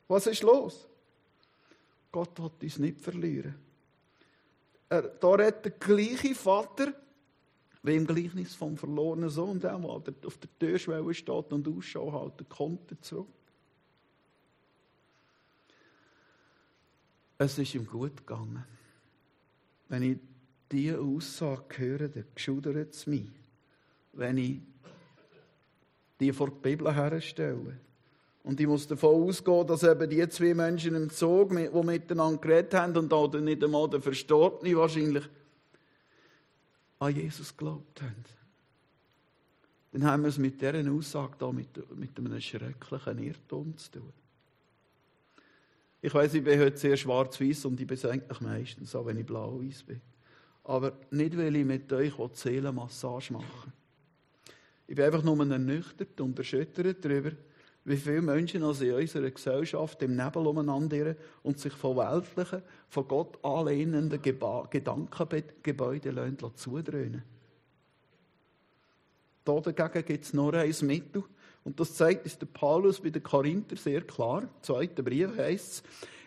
Was 0.08 0.27
ist 0.27 0.44
los? 0.44 0.88
Gott 2.12 2.39
will 2.39 2.50
uns 2.62 2.80
nicht 2.80 3.01
verlieren. 3.01 3.56
Er, 4.88 5.01
da 5.01 5.32
redet 5.32 5.65
der 5.65 5.72
gleiche 5.72 6.36
Vater, 6.36 6.94
wie 7.82 7.98
im 7.98 8.08
Gleichnis 8.08 8.56
vom 8.56 8.77
verlorenen 8.77 9.30
Sohn, 9.30 9.60
der, 9.60 9.77
der 9.77 10.27
auf 10.27 10.38
der 10.38 10.50
Türschwelle 10.58 11.13
steht 11.13 11.51
und 11.51 11.68
Ausschau 11.68 12.22
hält, 12.22 12.48
kommt 12.50 12.92
er 12.92 13.01
zurück. 13.01 13.27
Es 17.38 17.58
ist 17.58 17.75
ihm 17.75 17.86
gut 17.86 18.15
gegangen. 18.15 18.63
Wenn 19.89 20.03
ich 20.03 20.18
diese 20.72 21.01
Aussage 21.01 21.77
höre, 21.77 22.08
dann 22.08 22.25
schudert 22.38 22.94
es 22.94 23.06
mich 23.06 23.42
wenn 24.13 24.38
ich 24.38 24.60
die 26.20 26.32
vor 26.32 26.50
die 26.50 26.62
Bibel 26.62 26.93
herstelle. 26.93 27.77
Und 28.43 28.60
ich 28.60 28.67
muss 28.67 28.88
davon 28.88 29.24
ausgehen, 29.24 29.65
dass 29.67 29.84
eben 29.84 30.10
die 30.10 30.27
zwei 30.29 30.53
Menschen 30.53 30.96
im 30.96 31.10
Zug, 31.10 31.51
die 31.51 31.70
miteinander 31.84 32.39
geredet 32.41 32.74
haben 32.74 32.98
und 32.98 33.13
auch 33.13 33.34
nicht 33.34 33.63
einmal 33.63 33.89
der 33.89 34.01
Verstorbene 34.01 34.75
wahrscheinlich 34.75 35.24
an 37.00 37.15
Jesus 37.15 37.55
geglaubt 37.55 38.01
haben. 38.01 38.24
Dann 39.93 40.05
haben 40.05 40.24
wir 40.24 40.29
es 40.29 40.38
mit 40.38 40.60
dieser 40.60 40.91
Aussage 40.91 41.36
da 41.38 41.51
mit, 41.51 41.96
mit 41.96 42.17
einem 42.17 42.41
schrecklichen 42.41 43.20
Irrtum 43.20 43.77
zu 43.77 43.91
tun. 43.91 44.13
Ich 46.01 46.13
weiß, 46.13 46.34
ich 46.34 46.43
bin 46.43 46.60
heute 46.60 46.75
sehr 46.75 46.98
schwarz-weiß 46.98 47.65
und 47.65 47.79
ich 47.79 47.88
bin 47.88 47.98
eigentlich 48.10 48.41
meistens 48.41 48.93
auch, 48.93 49.05
wenn 49.05 49.17
ich 49.17 49.25
blau-weiß 49.25 49.84
bin. 49.84 50.01
Aber 50.65 50.93
nicht, 51.12 51.38
weil 51.38 51.55
ich 51.55 51.65
mit 51.65 51.93
euch 51.93 52.13
Seelenmassage 52.34 53.34
mache. 53.34 53.72
Ich 54.88 54.96
bin 54.96 55.06
einfach 55.06 55.24
nur 55.24 55.40
ernüchtert 55.50 56.20
und 56.20 56.38
erschüttert 56.38 57.04
darüber, 57.04 57.32
wie 57.86 57.98
viele 57.98 58.22
Menschen 58.22 58.63
also 58.63 58.86
in 58.86 58.94
unserer 58.94 59.30
Gesellschaft 59.30 60.02
im 60.04 60.16
Nebel 60.16 60.48
umeinander 60.48 61.18
und 61.42 61.60
sich 61.60 61.74
von 61.74 61.98
weltlichen, 61.98 62.62
von 62.88 63.06
Gott 63.08 63.44
anlehnenden 63.44 64.22
Gedankengebäuden 64.22 66.38
zudröhnen 66.56 67.24
Da 69.44 69.60
dagegen 69.60 70.06
gibt 70.06 70.24
es 70.24 70.34
nur 70.34 70.54
ein 70.54 70.74
Mittel. 70.84 71.25
Und 71.66 71.78
das 71.80 71.96
zeigt 71.96 72.25
uns 72.25 72.38
der 72.38 72.48
Paulus 72.48 73.00
bei 73.02 73.10
den 73.10 73.24
Korinther 73.24 73.78
sehr 73.78 74.02
klar. 74.02 74.44
Im 74.44 74.50
zweiten 74.62 75.04
Brief 75.04 75.36
heißt 75.38 75.72
es, 75.72 75.84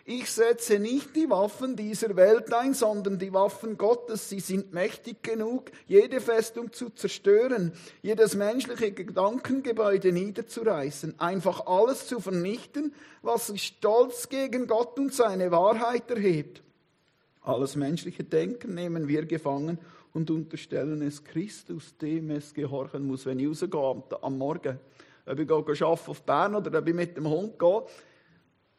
ich 0.09 0.31
setze 0.31 0.79
nicht 0.79 1.17
die 1.17 1.29
Waffen 1.29 1.75
dieser 1.75 2.15
Welt 2.15 2.53
ein, 2.53 2.73
sondern 2.73 3.19
die 3.19 3.33
Waffen 3.33 3.77
Gottes. 3.77 4.29
Sie 4.29 4.39
sind 4.39 4.71
mächtig 4.71 5.21
genug, 5.21 5.69
jede 5.85 6.21
Festung 6.21 6.71
zu 6.71 6.89
zerstören, 6.91 7.73
jedes 8.01 8.33
menschliche 8.33 8.93
Gedankengebäude 8.93 10.13
niederzureißen, 10.13 11.19
einfach 11.19 11.67
alles 11.67 12.07
zu 12.07 12.21
vernichten, 12.21 12.93
was 13.21 13.47
sich 13.47 13.63
stolz 13.63 14.29
gegen 14.29 14.65
Gott 14.67 14.97
und 14.97 15.13
seine 15.13 15.51
Wahrheit 15.51 16.09
erhebt. 16.09 16.63
Alles 17.41 17.75
menschliche 17.75 18.23
Denken 18.23 18.75
nehmen 18.75 19.09
wir 19.09 19.25
gefangen 19.25 19.77
und 20.13 20.31
unterstellen 20.31 21.01
es 21.01 21.21
Christus, 21.25 21.97
dem 21.97 22.29
es 22.29 22.53
gehorchen 22.53 23.05
muss. 23.05 23.25
Wenn 23.25 23.39
ich 23.39 23.47
rausgehe 23.47 24.21
am 24.21 24.37
Morgen, 24.37 24.79
ob 25.25 25.37
ich 25.37 25.51
arbeite 25.51 25.85
auf 25.85 26.21
Bern 26.23 26.55
oder 26.55 26.79
ob 26.79 26.87
ich 26.87 26.95
mit 26.95 27.17
dem 27.17 27.27
Hund 27.27 27.59
gehe, 27.59 27.83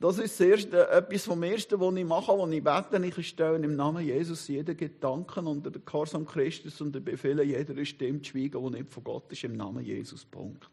das 0.00 0.18
ist 0.18 0.38
das 0.38 0.46
Erste, 0.46 0.88
etwas 0.90 1.24
vom 1.24 1.42
Ersten, 1.42 1.80
was 1.80 1.94
ich 1.96 2.04
mache, 2.04 2.32
was 2.32 2.50
ich 2.50 2.62
bete. 2.62 3.20
Ich 3.20 3.28
stelle 3.28 3.56
im 3.56 3.74
Namen 3.74 4.04
Jesus 4.04 4.46
jeden 4.46 4.76
Gedanken 4.76 5.46
unter 5.48 5.72
den 5.72 5.84
Gehorsam 5.84 6.24
Christus 6.24 6.80
und 6.80 7.04
befehle 7.04 7.42
jeder 7.42 7.84
Stimme 7.84 8.22
zu 8.22 8.30
schweigen, 8.30 8.62
die 8.62 8.78
nicht 8.78 8.92
von 8.92 9.02
Gott 9.02 9.32
ist, 9.32 9.42
im 9.42 9.56
Namen 9.56 9.84
Jesus. 9.84 10.24
Punkt. 10.24 10.70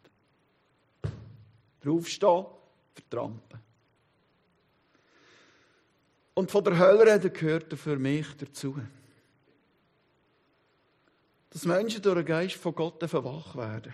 Draufstehen, 1.82 2.46
vertrampen. 2.94 3.60
Und 6.36 6.52
von 6.52 6.64
der 6.64 6.78
Hölle 6.78 7.20
gehört 7.20 7.74
für 7.74 7.98
mich 7.98 8.28
dazu. 8.38 8.76
Dass 11.50 11.66
Menschen 11.66 12.02
durch 12.02 12.18
den 12.18 12.26
Geist 12.26 12.56
von 12.56 12.76
Gott 12.76 13.02
wach 13.12 13.56
werden. 13.56 13.94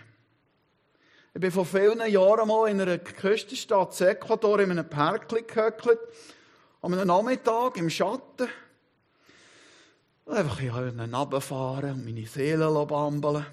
Ich 1.34 1.40
bin 1.40 1.50
vor 1.50 1.64
vielen 1.64 2.10
Jahren 2.10 2.46
mal 2.46 2.68
in 2.68 2.78
einer 2.78 2.98
Küstenstadt 2.98 3.98
Ecuador 4.02 4.60
in 4.60 4.70
einem 4.70 4.86
Parkli 4.86 5.42
gehöckelt. 5.42 5.98
An 6.82 6.92
einem 6.92 7.06
Nachmittag 7.06 7.78
im 7.78 7.88
Schatten. 7.88 8.48
Und 10.26 10.36
einfach 10.36 10.60
hier 10.60 10.74
runterfahren 10.74 11.92
und 11.92 12.04
meine 12.04 12.26
Seele 12.26 12.84
bambeln. 12.84 13.46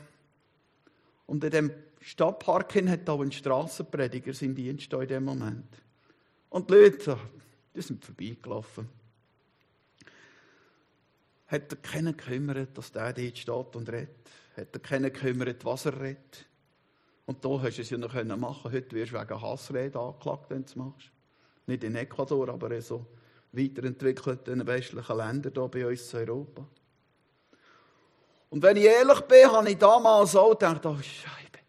Und 1.26 1.42
in 1.46 1.52
dem 1.52 1.72
Stadtpark 2.02 2.76
hat 2.76 3.10
auch 3.10 3.22
ein 3.22 3.32
Strassenprediger 3.32 4.34
seinen 4.34 4.56
Dienst 4.56 4.92
in 4.92 5.08
dem 5.08 5.24
Moment. 5.24 5.78
Und 6.50 6.70
die 6.70 6.74
Leute, 6.74 7.18
die 7.74 7.82
sind 7.82 8.04
vorbeigelaufen. 8.04 8.90
Hat 11.48 11.72
er 11.72 11.78
keinen 11.78 12.18
gekümmert, 12.18 12.78
dass 12.78 12.92
der 12.92 13.14
dort 13.14 13.38
steht 13.38 13.76
und 13.78 13.90
redet? 13.90 14.30
Hat 14.58 14.68
er 14.74 14.80
keinen 14.82 15.14
gekümmert, 15.14 15.64
was 15.64 15.86
er 15.86 15.98
redet? 15.98 16.49
Und 17.30 17.46
da 17.46 17.62
hast 17.62 17.78
du 17.78 17.84
es 17.84 17.90
ja 17.92 17.98
noch 18.00 18.12
machen 18.38 18.72
Heute 18.72 18.96
wirst 18.96 19.12
du 19.12 19.20
wegen 19.20 19.40
Hassrede 19.40 20.00
angeklagt, 20.00 20.50
wenn 20.50 20.64
du 20.64 20.66
es 20.66 20.76
machst. 20.76 21.12
Nicht 21.68 21.84
in 21.84 21.94
Ecuador, 21.96 22.50
aber 22.50 22.72
in 22.72 22.82
so 22.82 23.06
weiterentwickelten 23.52 24.66
westlichen 24.66 25.16
Ländern 25.16 25.54
hier 25.54 25.68
bei 25.68 25.88
uns 25.88 26.12
in 26.12 26.28
Europa. 26.28 26.66
Und 28.50 28.64
wenn 28.64 28.78
ich 28.78 28.86
ehrlich 28.86 29.22
bin, 29.22 29.52
habe 29.52 29.70
ich 29.70 29.78
damals 29.78 30.36
auch 30.36 30.58
gedacht, 30.58 30.84
oh 30.88 30.98
Scheibe, 31.04 31.60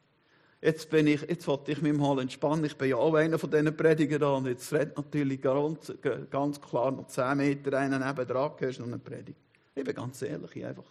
jetzt 0.62 0.88
bin 0.88 1.08
ich, 1.08 1.20
jetzt 1.28 1.46
wollte 1.46 1.72
ich 1.72 1.82
mich 1.82 1.92
mal 1.92 2.18
entspannen. 2.20 2.64
Ich 2.64 2.78
bin 2.78 2.88
ja 2.88 2.96
auch 2.96 3.12
einer 3.12 3.38
von 3.38 3.50
diesen 3.50 3.76
Predigern 3.76 4.36
und 4.36 4.46
jetzt 4.46 4.72
redet 4.72 4.96
natürlich 4.96 5.42
ganz, 5.42 5.92
ganz 6.30 6.58
klar 6.58 6.90
noch 6.90 7.06
10 7.06 7.36
Meter 7.36 7.76
einen 7.76 8.00
nebendran, 8.00 8.52
hörst 8.56 8.78
du 8.78 8.84
noch 8.84 8.88
eine 8.88 8.98
Predigt. 8.98 9.38
Ich 9.74 9.84
bin 9.84 9.94
ganz 9.94 10.22
ehrlich, 10.22 10.56
ich 10.56 10.64
einfach 10.64 10.90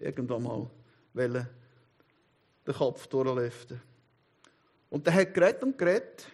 irgendwann 0.00 0.42
mal 0.42 0.68
den 1.14 1.46
Kopf 2.74 3.06
durchlüften. 3.06 3.80
Und 4.90 5.06
der 5.06 5.14
hat 5.14 5.34
geredet 5.34 5.62
und 5.62 5.76
geredet. 5.76 6.26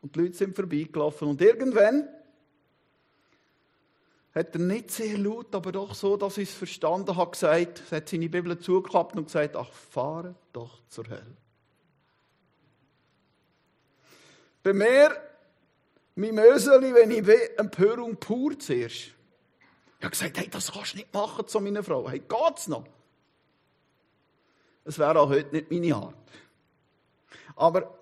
Und 0.00 0.14
die 0.14 0.20
Leute 0.20 0.34
sind 0.34 0.54
vorbeigelaufen. 0.54 1.28
Und 1.28 1.40
irgendwann 1.40 2.08
hat 4.34 4.54
er 4.54 4.60
nicht 4.60 4.90
sehr 4.90 5.16
laut, 5.16 5.54
aber 5.54 5.70
doch 5.70 5.94
so, 5.94 6.16
dass 6.16 6.38
ich 6.38 6.48
es 6.48 6.54
verstanden 6.54 7.16
habe, 7.16 7.30
gesagt, 7.30 7.82
er 7.90 7.98
hat 7.98 8.08
seine 8.08 8.28
Bibel 8.28 8.58
zugeklappt 8.58 9.16
und 9.16 9.26
gesagt, 9.26 9.54
ach, 9.54 9.70
fahre 9.72 10.34
doch 10.52 10.82
zur 10.88 11.08
Hölle. 11.08 11.36
Bei 14.62 14.72
mir, 14.72 15.16
mein 16.16 16.34
Möseli, 16.34 16.94
wenn 16.94 17.10
ich 17.10 17.24
will, 17.24 17.50
Empörung 17.58 18.16
pur 18.16 18.58
zuerst. 18.58 19.12
Ich 19.98 20.06
habe 20.06 20.10
gesagt, 20.10 20.38
hey, 20.38 20.48
das 20.48 20.72
kannst 20.72 20.94
du 20.94 20.96
nicht 20.98 21.14
machen 21.14 21.46
zu 21.46 21.60
meiner 21.60 21.82
Frau. 21.82 22.08
Hey, 22.08 22.20
geht's 22.20 22.66
noch? 22.66 22.86
Es 24.84 24.98
wäre 24.98 25.18
auch 25.18 25.28
heute 25.28 25.54
nicht 25.54 25.70
meine 25.70 25.94
Art. 25.94 26.14
Aber 27.56 27.98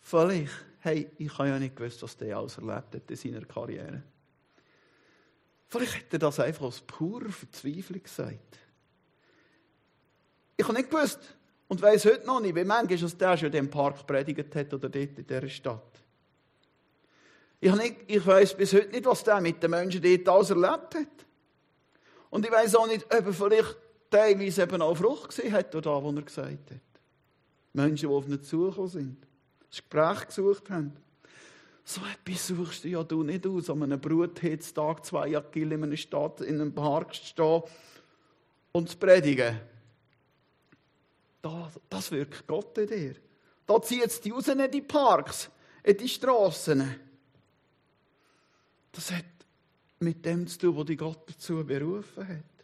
vielleicht, 0.00 0.52
hey, 0.80 1.10
ich 1.18 1.36
habe 1.38 1.48
ja 1.48 1.58
nicht 1.58 1.76
gewusst, 1.76 2.02
was 2.02 2.16
der 2.16 2.36
alles 2.36 2.58
erlebt 2.58 2.94
hat 2.94 3.10
in 3.10 3.16
seiner 3.16 3.44
Karriere. 3.44 4.02
Vielleicht 5.68 5.96
hat 5.96 6.12
er 6.12 6.18
das 6.20 6.40
einfach 6.40 6.66
aus 6.66 6.80
purer 6.80 7.28
Verzweiflung 7.28 8.02
gesagt. 8.02 8.58
Ich 10.56 10.64
habe 10.64 10.78
nicht 10.78 10.90
gewusst 10.90 11.18
und 11.68 11.82
weiß 11.82 12.04
heute 12.06 12.26
noch 12.26 12.40
nicht, 12.40 12.54
wie 12.54 12.64
manchmal 12.64 12.98
dass 12.98 13.18
der 13.18 13.36
schon 13.36 13.46
in 13.46 13.52
diesem 13.52 13.70
Park 13.70 14.06
predigt 14.06 14.54
hat 14.54 14.72
oder 14.72 14.88
dort 14.88 15.18
in 15.18 15.26
dieser 15.26 15.48
Stadt. 15.48 16.00
Ich, 17.60 17.72
ich 18.06 18.26
weiß 18.26 18.56
bis 18.56 18.72
heute 18.72 18.88
nicht, 18.88 19.06
was 19.06 19.24
der 19.24 19.40
mit 19.40 19.62
den 19.62 19.70
Menschen 19.70 20.02
dort 20.02 20.28
alles 20.28 20.50
erlebt 20.50 20.94
hat. 20.94 21.26
Und 22.30 22.44
ich 22.44 22.52
weiß 22.52 22.76
auch 22.76 22.86
nicht, 22.86 23.04
ob 23.06 23.26
er 23.26 23.32
vielleicht 23.32 23.76
teilweise 24.10 24.62
eben 24.62 24.82
auch 24.82 24.96
Frucht 24.96 25.28
gesehen 25.28 25.52
hat, 25.52 25.74
oder 25.74 25.90
da, 25.90 26.02
wo 26.02 26.10
er 26.10 26.22
gesagt 26.22 26.70
hat. 26.70 26.95
Menschen, 27.76 28.08
die 28.08 28.14
auf 28.14 28.28
ihn 28.28 28.42
zugekommen 28.42 28.90
sind, 28.90 29.26
das 29.68 29.78
Gespräch 29.78 30.26
gesucht 30.26 30.70
haben. 30.70 30.92
So 31.84 32.00
etwas 32.00 32.48
suchst 32.48 32.84
du 32.84 32.88
ja 32.88 33.04
du 33.04 33.22
nicht 33.22 33.46
aus, 33.46 33.70
an 33.70 33.82
einem 33.84 34.00
Brutheitstag 34.00 35.04
zwei 35.04 35.36
Agil 35.36 35.70
in 35.70 35.84
einer 35.84 35.96
Stadt, 35.96 36.40
in 36.40 36.60
einem 36.60 36.74
Park 36.74 37.14
zu 37.14 37.24
stehen 37.24 37.62
und 38.72 38.88
zu 38.88 38.96
predigen. 38.96 39.60
Das, 41.42 41.80
das 41.88 42.10
wirkt 42.10 42.46
Gott 42.48 42.76
in 42.78 42.88
dir. 42.88 43.14
Da 43.66 43.80
zieht 43.80 44.04
es 44.04 44.20
die 44.20 44.30
raus 44.30 44.48
in 44.48 44.68
die 44.70 44.82
Parks, 44.82 45.48
in 45.84 45.96
die 45.96 46.08
Strassen. 46.08 46.96
Das 48.90 49.12
hat 49.12 49.24
mit 50.00 50.24
dem 50.24 50.46
zu 50.46 50.58
tun, 50.58 50.76
was 50.76 50.86
die 50.86 50.96
Gott 50.96 51.28
dazu 51.28 51.64
berufen 51.64 52.26
hat. 52.26 52.55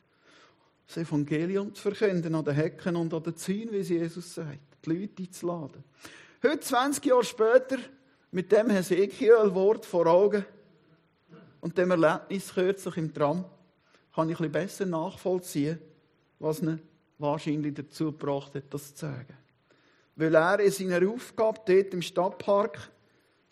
Das 0.87 0.97
Evangelium 0.97 1.75
zu 1.75 1.83
verkünden 1.83 2.35
an 2.35 2.45
den 2.45 2.55
Hecken 2.55 2.97
und 2.97 3.15
an 3.15 3.23
den 3.23 3.37
Zäunen, 3.37 3.73
wie 3.73 3.79
es 3.79 3.89
Jesus 3.89 4.35
sagt. 4.35 4.59
Die 4.85 4.91
Leute 4.91 5.23
einzuladen. 5.23 5.85
Heute, 6.43 6.61
20 6.61 7.05
Jahre 7.07 7.25
später, 7.25 7.79
mit 8.33 8.51
dem 8.51 8.71
Hesekiel-Wort 8.71 9.87
vor 9.87 10.07
Augen 10.07 10.45
und 11.61 11.79
dem 11.79 11.91
Erlebnis 11.91 12.53
kürzlich 12.53 12.97
im 12.97 13.15
Tram, 13.15 13.45
kann 14.15 14.29
ich 14.29 14.41
ein 14.41 14.51
besser 14.51 14.87
nachvollziehen, 14.87 15.79
was 16.39 16.61
ihn 16.61 16.81
wahrscheinlich 17.19 17.75
dazu 17.75 18.07
gebracht 18.07 18.55
hat, 18.55 18.65
das 18.71 18.95
zu 18.95 19.07
sagen. 19.07 19.37
Weil 20.17 20.35
er 20.35 20.61
in 20.61 20.71
seiner 20.71 21.09
Aufgabe 21.09 21.61
dort 21.65 21.95
im 21.95 22.03
Stadtpark, 22.03 22.91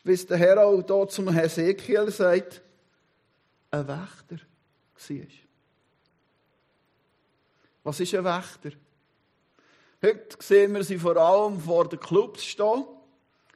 wie 0.03 0.13
es 0.13 0.27
der 0.27 0.39
Herr 0.39 0.65
auch 0.65 0.83
dort 0.83 1.13
zum 1.13 1.33
Hesekiel 1.33 2.11
sagt, 2.11 2.63
ein 3.71 3.87
Wächter 3.87 4.37
war. 4.37 5.27
Was 7.83 8.01
ist 8.01 8.15
ein 8.15 8.25
Wächter? 8.25 8.71
Heute 10.03 10.37
sehen 10.39 10.75
wir 10.75 10.85
sie 10.85 10.99
vor 10.99 11.17
allem 11.17 11.61
vor 11.61 11.89
den 11.89 12.01
Clubs 12.01 12.45
stehen, 12.45 12.85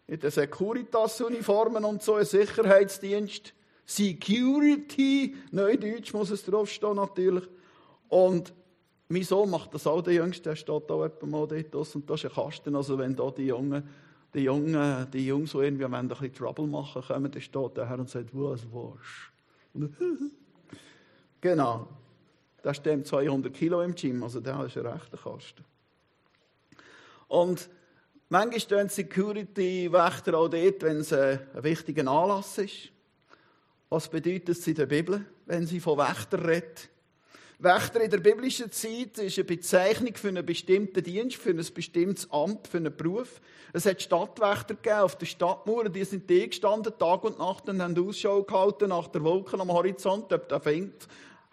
in 0.06 0.20
den 0.20 0.30
Securitas-Uniformen 0.30 1.84
und 1.84 2.02
so, 2.02 2.14
ein 2.14 2.24
Sicherheitsdienst. 2.24 3.54
Security, 3.86 5.34
Neudeutsch 5.50 6.12
muss 6.14 6.30
es 6.30 6.44
draufstehen 6.44 6.96
natürlich. 6.96 7.44
Und 8.08 8.52
mein 9.08 9.22
Sohn 9.22 9.50
macht 9.50 9.74
das 9.74 9.86
auch, 9.86 10.02
der 10.02 10.14
Jüngste, 10.14 10.50
der 10.50 10.56
steht 10.56 10.88
da 10.88 11.04
etwa 11.04 11.26
mal 11.26 11.46
dort 11.46 11.94
und 11.94 12.08
da 12.08 12.14
ist 12.14 12.24
ein 12.24 12.32
Kasten, 12.32 12.76
also 12.76 12.98
wenn 12.98 13.14
da 13.14 13.30
die 13.30 13.46
Jungen, 13.46 13.86
die 14.32 14.40
Jungen, 14.40 15.06
die 15.12 15.26
Jungs, 15.26 15.52
die 15.52 15.58
irgendwie 15.58 15.84
ein 15.84 16.08
bisschen 16.08 16.34
Trouble 16.34 16.66
machen, 16.66 17.02
kommen, 17.02 17.30
dann 17.30 17.42
steht 17.42 17.76
der 17.76 17.88
Herr 17.88 17.98
und 17.98 18.08
sagt, 18.08 18.30
was 18.32 18.66
war's? 18.72 18.98
genau. 21.40 21.88
Der 22.64 22.74
stemmt 22.74 23.06
200 23.06 23.52
Kilo 23.52 23.82
im 23.82 23.94
Gym, 23.94 24.22
also 24.22 24.40
der 24.40 24.64
ist 24.64 24.76
ein 24.78 24.86
rechter 24.86 25.18
Kasten. 25.18 25.64
Und 27.28 27.68
manchmal 28.30 28.60
stehen 28.60 28.88
Security-Wächter 28.88 30.38
auch 30.38 30.48
dort, 30.48 30.82
wenn 30.82 30.98
es 30.98 31.12
ein 31.12 31.40
wichtiger 31.60 32.10
Anlass 32.10 32.58
ist. 32.58 32.90
Was 33.90 34.08
bedeutet 34.08 34.48
es 34.48 34.66
in 34.66 34.74
der 34.74 34.86
Bibel, 34.86 35.24
wenn 35.46 35.66
sie 35.66 35.78
von 35.78 35.98
Wächter 35.98 36.42
redet? 36.46 36.88
Wächter 37.58 38.00
in 38.00 38.10
der 38.10 38.18
biblischen 38.18 38.72
Zeit 38.72 39.18
ist 39.18 39.38
eine 39.38 39.44
Bezeichnung 39.44 40.14
für 40.14 40.28
einen 40.28 40.44
bestimmten 40.44 41.02
Dienst, 41.02 41.36
für 41.36 41.50
ein 41.50 41.64
bestimmtes 41.74 42.30
Amt, 42.30 42.66
für 42.66 42.78
einen 42.78 42.94
Beruf. 42.94 43.40
Es 43.72 43.86
hat 43.86 44.02
Stadtwächter 44.02 44.74
gegeben 44.74 45.00
auf 45.00 45.16
der 45.16 45.26
Stadtmauer, 45.26 45.88
die 45.88 46.04
sind 46.04 46.28
da 46.28 46.46
gestanden, 46.46 46.92
Tag 46.98 47.24
und 47.24 47.38
Nacht, 47.38 47.68
und 47.68 47.80
haben 47.80 47.96
Ausschau 47.96 48.42
gehalten 48.42 48.88
nach 48.88 49.08
der 49.08 49.22
Wolke 49.22 49.58
am 49.58 49.72
Horizont, 49.72 50.32
ob 50.32 50.48
der 50.48 50.60
fängt, 50.60 51.06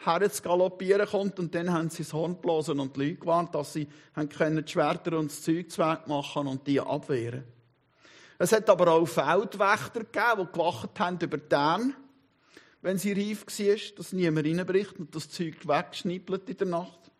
her 0.05 0.31
zu 0.31 0.41
galoppieren 0.41 1.07
kommt, 1.07 1.39
und 1.39 1.53
dann 1.53 1.71
haben 1.71 1.89
sie 1.89 2.03
das 2.03 2.13
Horn 2.13 2.35
geblasen 2.35 2.79
und 2.79 2.95
die 2.95 3.07
Leute 3.07 3.19
gewarnt, 3.19 3.55
dass 3.55 3.73
sie 3.73 3.87
können 4.35 4.65
die 4.65 4.71
Schwerter 4.71 5.17
und 5.17 5.31
das 5.31 5.41
Zeug 5.41 5.67
machen 6.07 6.47
und 6.47 6.65
die 6.67 6.79
abwehren. 6.79 7.43
Es 8.37 8.51
hat 8.51 8.69
aber 8.69 8.91
auch 8.91 9.05
Feldwächter 9.05 9.99
gegeben, 9.99 10.47
die 10.47 10.57
gewacht 10.57 10.99
haben 10.99 11.19
über 11.21 11.37
den 11.37 11.93
wenn 12.81 12.97
sie 12.97 13.13
reif 13.13 13.45
war, 13.45 13.95
dass 13.95 14.13
niemand 14.13 14.47
reinbricht 14.47 14.99
und 14.99 15.15
das 15.15 15.29
Zeug 15.29 15.67
wegschnippelt 15.67 16.49
in 16.49 16.57
der 16.57 16.67
Nacht. 16.67 17.11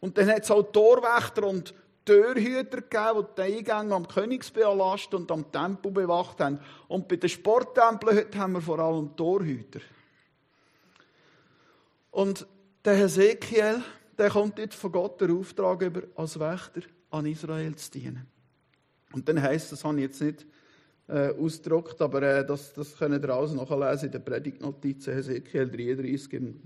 Und 0.00 0.18
dann 0.18 0.28
hat 0.30 0.44
es 0.44 0.50
auch 0.50 0.62
Torwächter 0.62 1.44
und 1.44 1.74
Türhüter 2.04 2.82
gegeben, 2.82 3.26
die 3.30 3.34
die 3.36 3.56
Eingänge 3.56 3.94
am 3.94 4.06
Königsbealast 4.06 5.12
und 5.14 5.30
am 5.30 5.50
Tempel 5.50 5.90
bewacht 5.90 6.40
haben. 6.40 6.60
Und 6.88 7.08
bei 7.08 7.16
den 7.16 7.28
Sporttempeln 7.28 8.16
heute 8.16 8.38
haben 8.38 8.52
wir 8.52 8.62
vor 8.62 8.78
allem 8.78 9.14
Torhüter. 9.16 9.80
Und 12.10 12.46
der 12.84 12.94
Hesekiel, 12.94 13.82
der 14.16 14.30
kommt 14.30 14.58
jetzt 14.58 14.74
von 14.74 14.92
Gott 14.92 15.20
den 15.20 15.36
Auftrag 15.36 15.82
über, 15.82 16.02
als 16.16 16.38
Wächter 16.38 16.82
an 17.10 17.26
Israel 17.26 17.74
zu 17.76 17.90
dienen. 17.92 18.26
Und 19.12 19.28
dann 19.28 19.40
heisst 19.40 19.72
das 19.72 19.84
habe 19.84 19.96
ich 19.96 20.02
jetzt 20.02 20.20
nicht 20.20 20.46
äh, 21.08 21.30
ausgedruckt, 21.30 22.00
aber 22.02 22.22
äh, 22.22 22.46
das, 22.46 22.72
das 22.74 22.96
können 22.96 23.22
ihr 23.22 23.30
alles 23.30 23.52
nachlesen 23.52 24.06
in 24.06 24.12
der 24.12 24.18
Predigtnotizen 24.18 25.14
Hesekiel 25.14 25.68
33 25.68 26.32
im, 26.34 26.60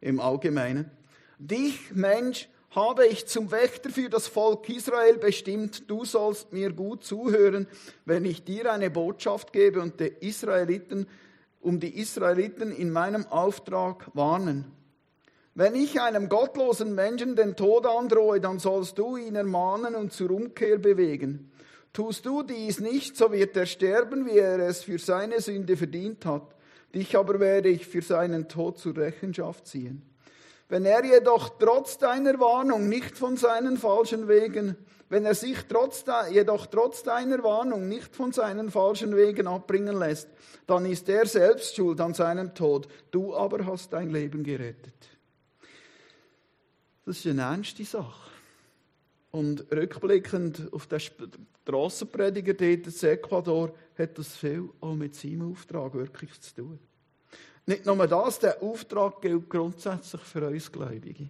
im 0.00 0.20
Allgemeinen. 0.20 0.90
Dich, 1.38 1.94
Mensch, 1.94 2.48
habe 2.70 3.06
ich 3.06 3.26
zum 3.26 3.50
Wächter 3.50 3.90
für 3.90 4.08
das 4.08 4.28
Volk 4.28 4.68
Israel 4.68 5.16
bestimmt. 5.18 5.90
Du 5.90 6.04
sollst 6.04 6.52
mir 6.52 6.72
gut 6.72 7.04
zuhören, 7.04 7.66
wenn 8.04 8.24
ich 8.24 8.44
dir 8.44 8.72
eine 8.72 8.90
Botschaft 8.90 9.52
gebe 9.52 9.80
und 9.80 9.98
die 9.98 10.12
Israeliten, 10.20 11.06
um 11.66 11.80
die 11.80 11.98
Israeliten 11.98 12.70
in 12.70 12.92
meinem 12.92 13.26
Auftrag 13.26 14.08
warnen. 14.14 14.66
Wenn 15.52 15.74
ich 15.74 16.00
einem 16.00 16.28
gottlosen 16.28 16.94
Menschen 16.94 17.34
den 17.34 17.56
Tod 17.56 17.86
androhe, 17.86 18.40
dann 18.40 18.60
sollst 18.60 18.98
du 18.98 19.16
ihn 19.16 19.34
ermahnen 19.34 19.96
und 19.96 20.12
zur 20.12 20.30
Umkehr 20.30 20.78
bewegen. 20.78 21.50
Tust 21.92 22.24
du 22.24 22.44
dies 22.44 22.78
nicht, 22.78 23.16
so 23.16 23.32
wird 23.32 23.56
er 23.56 23.66
sterben, 23.66 24.26
wie 24.26 24.38
er 24.38 24.60
es 24.60 24.84
für 24.84 25.00
seine 25.00 25.40
Sünde 25.40 25.76
verdient 25.76 26.24
hat. 26.24 26.54
Dich 26.94 27.16
aber 27.16 27.40
werde 27.40 27.68
ich 27.68 27.84
für 27.88 28.02
seinen 28.02 28.46
Tod 28.46 28.78
zur 28.78 28.96
Rechenschaft 28.96 29.66
ziehen. 29.66 30.02
Wenn 30.68 30.84
er 30.84 31.04
jedoch 31.04 31.58
trotz 31.58 31.98
deiner 31.98 32.40
Warnung 32.40 32.88
nicht 32.88 33.16
von 33.16 33.36
seinen 33.36 33.76
falschen 33.76 34.26
Wegen, 34.26 34.76
wenn 35.08 35.24
er 35.24 35.34
sich 35.34 35.58
trotz, 35.68 36.04
jedoch 36.30 36.66
trotz 36.66 37.04
deiner 37.04 37.42
Warnung 37.44 37.88
nicht 37.88 38.16
von 38.16 38.32
seinen 38.32 38.70
falschen 38.70 39.16
Wegen 39.16 39.46
abbringen 39.46 39.96
lässt, 39.96 40.28
dann 40.66 40.84
ist 40.86 41.08
er 41.08 41.26
selbst 41.26 41.76
schuld 41.76 42.00
an 42.00 42.14
seinem 42.14 42.54
Tod. 42.54 42.88
Du 43.12 43.36
aber 43.36 43.64
hast 43.66 43.92
dein 43.92 44.10
Leben 44.10 44.42
gerettet. 44.42 44.94
Das 47.04 47.18
ist 47.18 47.26
eine 47.26 47.42
ernste 47.42 47.84
Sache. 47.84 48.30
Und 49.30 49.70
rückblickend 49.70 50.72
auf 50.72 50.88
den 50.88 50.98
Strassenprediger 50.98 52.54
dort 52.54 53.02
in 53.02 53.08
Ecuador 53.08 53.72
hat 53.96 54.18
das 54.18 54.36
viel 54.36 54.68
auch 54.80 54.94
mit 54.94 55.14
seinem 55.14 55.52
Auftrag 55.52 55.94
wirklich 55.94 56.40
zu 56.40 56.54
tun. 56.54 56.78
Nicht 57.66 57.84
nur 57.84 58.06
das, 58.06 58.38
der 58.38 58.62
Auftrag 58.62 59.20
gilt 59.20 59.50
grundsätzlich 59.50 60.22
für 60.22 60.46
uns 60.46 60.70
Gläubige. 60.70 61.28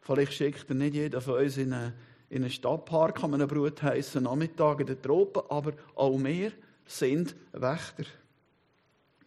Vielleicht 0.00 0.34
schickt 0.34 0.68
er 0.68 0.76
nicht 0.76 0.94
jeder 0.94 1.20
von 1.20 1.42
uns 1.42 1.56
in 1.56 1.72
einen, 1.72 1.92
in 2.30 2.42
einen 2.42 2.50
Stadtpark 2.50 3.24
an 3.24 3.34
einem 3.34 3.48
brutheißen 3.48 4.22
Nachmittag 4.22 4.80
in 4.80 4.86
den 4.86 5.02
Tropen, 5.02 5.42
aber 5.48 5.72
auch 5.96 6.16
wir 6.22 6.52
sind 6.84 7.34
Wächter. 7.52 8.04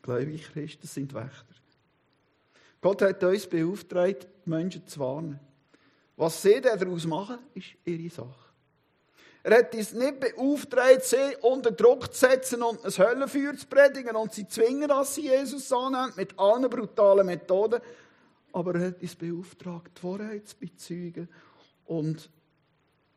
Gläubige 0.02 0.38
Christen 0.40 0.88
sind 0.88 1.14
Wächter. 1.14 1.56
Gott 2.80 3.02
hat 3.02 3.22
uns 3.26 3.46
beauftragt, 3.46 4.26
die 4.46 4.50
Menschen 4.50 4.88
zu 4.88 5.02
warnen. 5.02 5.40
Was 6.16 6.42
sie 6.42 6.62
daraus 6.62 7.06
machen, 7.06 7.40
ist 7.54 7.76
ihre 7.84 8.10
Sache. 8.10 8.49
Er 9.44 9.60
hat 9.60 9.74
uns 9.74 9.94
nicht 9.94 10.20
beauftragt, 10.20 11.04
sie 11.04 11.38
unter 11.42 11.72
Druck 11.72 12.14
zu 12.14 12.28
setzen 12.28 12.62
und 12.62 12.84
ein 12.84 12.92
Höllenfeuer 12.92 13.56
zu 13.56 13.68
predigen 13.68 14.16
und 14.16 14.34
sie 14.34 14.48
zwingen, 14.48 14.90
dass 14.90 15.16
sie 15.16 15.28
Jesus 15.28 15.72
annehmen, 15.72 16.14
mit 16.18 16.38
allen 16.38 16.70
brutalen 16.70 17.26
Methoden. 17.26 17.80
Aber 18.52 18.76
er 18.76 18.88
hat 18.88 19.02
uns 19.02 19.16
beauftragt, 19.16 19.98
die 19.98 20.04
Wahrheit 20.04 20.48
zu 20.48 20.58
bezeugen 20.58 21.30
und 21.86 22.30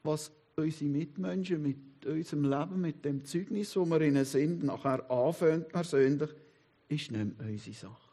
was 0.03 0.31
unsere 0.57 0.91
Mitmenschen 0.91 1.63
mit 1.63 2.07
unserem 2.07 2.45
Leben, 2.45 2.81
mit 2.81 3.05
dem 3.05 3.25
Zeugnis, 3.25 3.75
wo 3.77 3.85
wir 3.87 4.01
ihnen 4.03 4.25
sind, 4.25 4.63
nachher 4.65 5.11
anfangen 5.11 5.67
persönlich, 5.69 6.31
ist 6.89 7.11
nicht 7.11 7.39
mehr 7.39 7.49
unsere 7.49 7.77
Sache. 7.77 8.11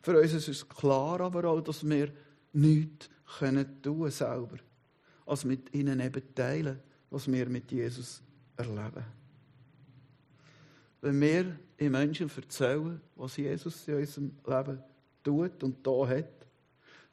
Für 0.00 0.20
uns 0.20 0.32
ist 0.32 0.48
es 0.48 0.68
klar 0.68 1.20
aber 1.20 1.44
auch, 1.44 1.60
dass 1.60 1.86
wir 1.86 2.12
nichts 2.52 3.08
können 3.38 3.82
tun 3.82 4.10
selber, 4.10 4.56
als 5.26 5.44
mit 5.44 5.74
ihnen 5.74 6.00
eben 6.00 6.34
teilen, 6.34 6.80
was 7.10 7.30
wir 7.30 7.48
mit 7.48 7.70
Jesus 7.70 8.22
erleben. 8.56 9.04
Wenn 11.00 11.20
wir 11.20 11.58
den 11.78 11.92
Menschen 11.92 12.30
erzählen, 12.34 13.00
was 13.16 13.36
Jesus 13.36 13.86
in 13.86 13.96
unserem 13.96 14.32
Leben 14.46 14.82
tut 15.22 15.62
und 15.62 15.86
da 15.86 16.08
hat, 16.08 16.24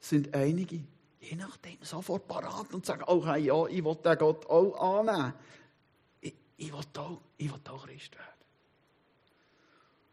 sind 0.00 0.34
einige 0.34 0.84
je 1.24 1.36
nachdem 1.36 1.78
sofort 1.82 2.26
parat 2.28 2.72
und 2.74 2.84
sagen, 2.84 3.04
oh 3.06 3.24
hey, 3.26 3.44
ja, 3.44 3.66
ich 3.66 3.84
will 3.84 3.96
den 3.96 4.18
Gott 4.18 4.46
auch 4.46 5.00
annehmen. 5.00 5.32
Ich, 6.20 6.34
ich, 6.56 6.72
will, 6.72 6.84
auch, 6.98 7.20
ich 7.36 7.50
will 7.50 7.60
auch 7.68 7.86
Christ 7.86 8.14
werden. 8.14 8.28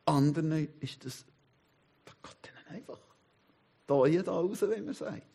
Anderen 0.06 0.70
ist 0.80 1.06
das, 1.06 1.26
da 2.06 2.14
geht 2.24 2.52
ihnen 2.52 2.78
einfach 2.78 3.00
da 3.88 4.08
da 4.08 4.32
raus, 4.32 4.62
wie 4.62 4.82
man 4.82 4.94
sagt. 4.94 5.31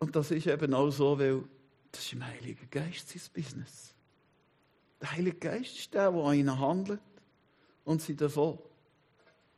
Und 0.00 0.16
das 0.16 0.30
ist 0.30 0.46
eben 0.46 0.74
auch 0.74 0.90
so, 0.90 1.18
weil 1.18 1.44
das 1.92 2.02
ist 2.02 2.12
im 2.14 2.26
Heiligen 2.26 2.68
Geist 2.70 3.08
sein 3.10 3.20
Business. 3.34 3.94
Der 5.00 5.12
Heilige 5.12 5.36
Geist 5.36 5.78
ist 5.78 5.94
der, 5.94 6.10
der 6.10 6.20
an 6.22 6.34
ihnen 6.34 6.58
handelt 6.58 7.00
und 7.84 8.02
sie 8.02 8.16
davon 8.16 8.58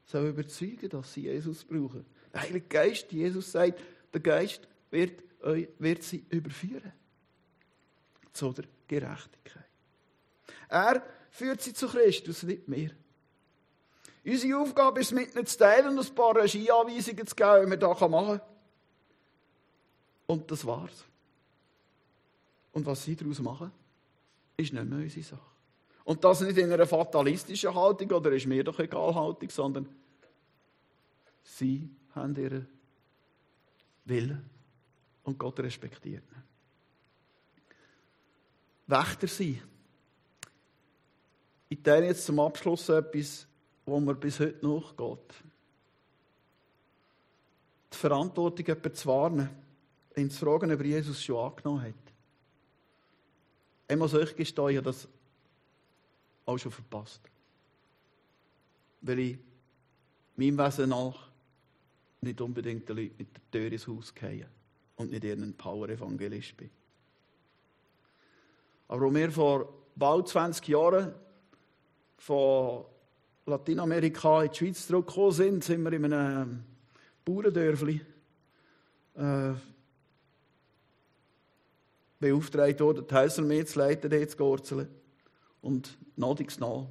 soll 0.04 0.28
überzeugen, 0.28 0.88
dass 0.88 1.14
sie 1.14 1.22
Jesus 1.22 1.64
brauchen. 1.64 2.04
Der 2.32 2.42
Heilige 2.42 2.66
Geist, 2.66 3.10
Jesus 3.12 3.52
sagt, 3.52 3.80
der 4.12 4.20
Geist 4.20 4.66
wird, 4.90 5.22
wird 5.78 6.02
sie 6.02 6.24
überführen 6.28 6.92
zu 8.32 8.52
der 8.52 8.64
Gerechtigkeit. 8.88 9.64
Er 10.68 11.02
führt 11.30 11.62
sie 11.62 11.72
zu 11.72 11.86
Christus, 11.86 12.42
nicht 12.42 12.66
mehr. 12.66 12.90
Unsere 14.24 14.58
Aufgabe 14.58 15.00
ist, 15.00 15.12
mit 15.12 15.34
ihnen 15.34 15.46
zu 15.46 15.58
teilen 15.58 15.98
und 15.98 16.08
ein 16.08 16.14
paar 16.14 16.36
Regieanweisungen 16.36 17.26
zu 17.26 17.34
geben, 17.34 17.66
wie 17.66 17.70
wir 17.70 17.76
das 17.76 18.00
machen 18.00 18.38
können. 18.38 18.51
Und 20.32 20.50
das 20.50 20.64
war's. 20.64 21.04
Und 22.72 22.86
was 22.86 23.04
sie 23.04 23.14
daraus 23.14 23.38
machen, 23.40 23.70
ist 24.56 24.72
nicht 24.72 24.86
mehr 24.86 25.00
unsere 25.00 25.22
Sache. 25.22 25.50
Und 26.04 26.24
das 26.24 26.40
nicht 26.40 26.56
in 26.56 26.72
einer 26.72 26.86
fatalistischen 26.86 27.74
Haltung 27.74 28.10
oder 28.12 28.32
ist 28.32 28.46
mir 28.46 28.64
doch 28.64 28.78
egal 28.78 29.14
Haltung, 29.14 29.50
sondern 29.50 29.86
sie 31.42 31.90
haben 32.14 32.34
ihren 32.34 32.66
Willen 34.06 34.48
und 35.24 35.38
Gott 35.38 35.60
respektiert 35.60 36.24
ihn. 36.24 36.42
Wächter 38.86 39.28
sein. 39.28 39.60
Ich 41.68 41.82
teile 41.82 42.06
jetzt 42.06 42.24
zum 42.24 42.40
Abschluss 42.40 42.88
etwas, 42.88 43.46
wo 43.84 44.00
mir 44.00 44.14
bis 44.14 44.40
heute 44.40 44.66
nachgeht. 44.66 45.34
Die 47.92 47.98
Verantwortung, 47.98 48.66
jemanden 48.66 48.94
zu 48.94 49.08
warnen, 49.08 49.61
ihn 50.16 50.30
zu 50.30 50.44
fragen, 50.44 50.72
ob 50.72 50.80
er 50.80 50.86
Jesus 50.86 51.22
schon 51.22 51.38
angenommen 51.38 51.82
hat. 51.82 51.94
Ich 53.88 53.96
muss 53.96 54.14
euch 54.14 54.34
gestehen, 54.34 54.68
ich 54.68 54.76
habe 54.76 54.86
das 54.86 55.08
auch 56.46 56.58
schon 56.58 56.72
verpasst. 56.72 57.20
Weil 59.00 59.18
ich 59.18 59.38
meinem 60.36 60.58
Wesen 60.58 60.90
nach 60.90 61.28
nicht 62.20 62.40
unbedingt 62.40 62.88
den 62.88 62.96
Leuten 62.96 63.16
mit 63.18 63.28
der 63.34 63.50
Tür 63.50 63.72
ins 63.72 63.86
Haus 63.86 64.14
gehe 64.14 64.46
und 64.96 65.10
nicht 65.10 65.24
irgendein 65.24 65.54
Power-Evangelist 65.54 66.56
bin. 66.56 66.70
Aber 68.88 69.06
als 69.06 69.14
wir 69.14 69.30
vor 69.30 69.72
bald 69.96 70.28
20 70.28 70.68
Jahren 70.68 71.12
von 72.18 72.84
Lateinamerika 73.46 74.42
in 74.42 74.50
die 74.50 74.56
Schweiz 74.56 74.86
zurückgekommen 74.86 75.32
sind, 75.32 75.64
sind 75.64 75.82
wir 75.82 75.92
in 75.92 76.12
einem 76.12 76.64
Bauerndörfli 77.24 78.00
äh, 79.16 79.52
beauftragt 82.22 82.80
worden, 82.80 83.04
die 83.06 83.14
Häuser 83.14 83.66
zu 83.66 83.78
leiten, 83.78 84.10
dort 84.10 84.30
zu 84.30 84.36
gurzeln. 84.38 84.88
Und 85.60 85.98
nadigs 86.16 86.58
nach 86.58 86.86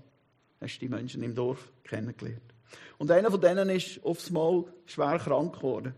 hast 0.59 0.75
du 0.75 0.79
die 0.81 0.89
Menschen 0.89 1.23
im 1.23 1.33
Dorf 1.33 1.71
kennengelernt. 1.83 2.41
Und 2.99 3.09
einer 3.09 3.31
von 3.31 3.41
denen 3.41 3.69
ist 3.69 4.03
aufs 4.05 4.29
Mal 4.29 4.65
schwer 4.85 5.17
krank 5.17 5.55
geworden. 5.55 5.95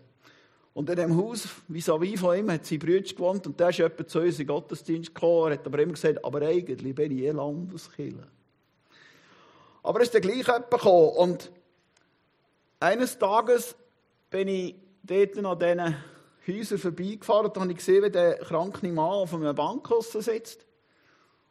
Und 0.74 0.90
in 0.90 0.96
dem 0.96 1.18
Haus, 1.18 1.48
vis-à-vis 1.68 2.20
von 2.20 2.38
ihm, 2.38 2.50
hat 2.50 2.66
sein 2.66 2.80
Bruder 2.80 3.02
gewohnt 3.02 3.46
und 3.46 3.60
der 3.60 3.70
ist 3.70 3.80
etwa 3.80 4.08
zu 4.08 4.22
uns 4.22 4.40
in 4.40 4.48
Gottesdienst 4.48 5.14
gekommen. 5.14 5.52
Er 5.52 5.58
hat 5.60 5.68
aber 5.68 5.80
immer 5.80 5.94
gesagt, 5.94 6.24
aber 6.24 6.42
eigentlich 6.42 6.96
bin 6.96 7.12
ich 7.12 7.26
eh 7.26 7.32
Landeskiller. 7.32 8.28
Aber 9.84 10.00
er 10.00 10.04
ist 10.04 10.16
dann 10.16 10.22
gleich 10.22 10.48
jemand 10.48 10.72
gekommen. 10.72 11.10
Und 11.10 11.52
eines 12.80 13.20
Tages 13.20 13.76
bin 14.32 14.48
ich 14.48 14.76
dort 15.04 15.38
an 15.38 15.60
diesen 15.60 15.96
Häusern 16.48 16.78
vorbeigefahren 16.78 17.48
und 17.48 17.58
habe 17.58 17.72
ich 17.72 17.78
gesehen, 17.78 18.04
wie 18.04 18.10
der 18.10 18.38
kranke 18.40 18.88
Mann 18.88 19.12
auf 19.12 19.34
einem 19.34 19.56
Bankkosten 19.56 20.22
sitzt. 20.22 20.66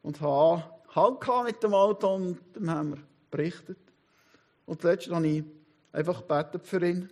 Und 0.02 0.20
habe 0.20 0.64
Halt 0.94 1.44
mit 1.46 1.62
dem 1.62 1.72
Auto 1.72 2.14
und 2.14 2.38
dem 2.54 2.70
haben 2.70 2.90
wir 2.90 3.02
berichtet. 3.30 3.78
Und 4.66 4.82
zuletzt 4.82 5.10
habe 5.10 5.26
ich 5.26 5.44
einfach 5.90 6.20
gebetet 6.20 6.66
für 6.66 6.86
ihn, 6.86 7.08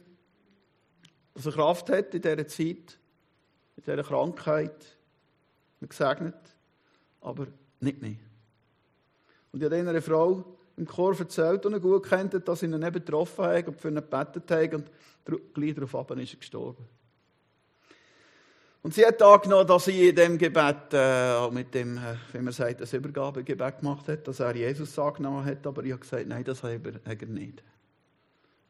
dass 1.32 1.46
er 1.46 1.52
Kraft 1.52 1.88
hat 1.88 2.14
in 2.14 2.20
dieser 2.20 2.46
Zeit, 2.46 2.98
in 3.76 3.84
dieser 3.86 4.02
Krankheit, 4.02 4.98
gesegnet, 5.80 6.34
aber 7.22 7.46
nicht 7.80 8.02
mehr. 8.02 8.16
Und 9.50 9.60
ich 9.60 9.64
habe 9.64 9.76
einer 9.76 10.02
Frau 10.02 10.44
im 10.76 10.86
Chor 10.86 11.18
erzählt, 11.18 11.64
die 11.64 11.68
ihn 11.68 11.80
gut 11.80 12.06
kennt, 12.06 12.46
dass 12.46 12.60
sie 12.60 12.66
ihn 12.66 12.74
eben 12.74 12.92
getroffen 12.92 13.46
haben 13.46 13.66
und 13.68 13.80
für 13.80 13.88
ihn 13.88 13.94
gebetet 13.94 14.50
haben 14.50 14.74
und 14.74 15.54
gleich 15.54 15.74
darauf 15.74 16.10
ist 16.10 16.34
er 16.34 16.38
gestorben. 16.38 16.99
Und 18.82 18.94
sie 18.94 19.04
hat 19.04 19.20
angenommen, 19.20 19.66
dass 19.66 19.84
sie 19.84 20.08
in 20.08 20.16
dem 20.16 20.38
Gebet, 20.38 20.92
äh, 20.92 21.50
mit 21.50 21.74
dem, 21.74 21.98
äh, 21.98 22.14
wie 22.32 22.38
man 22.38 22.52
sagt, 22.52 22.80
das 22.80 22.92
Übergabegebet 22.94 23.80
gemacht 23.80 24.08
hat, 24.08 24.26
dass 24.26 24.40
er 24.40 24.56
Jesus 24.56 24.98
angenommen 24.98 25.44
hat, 25.44 25.66
aber 25.66 25.84
ich 25.84 25.92
habe 25.92 26.00
gesagt, 26.00 26.26
nein, 26.26 26.44
das 26.44 26.62
hat 26.62 26.80
er, 27.04 27.26
nicht. 27.26 27.62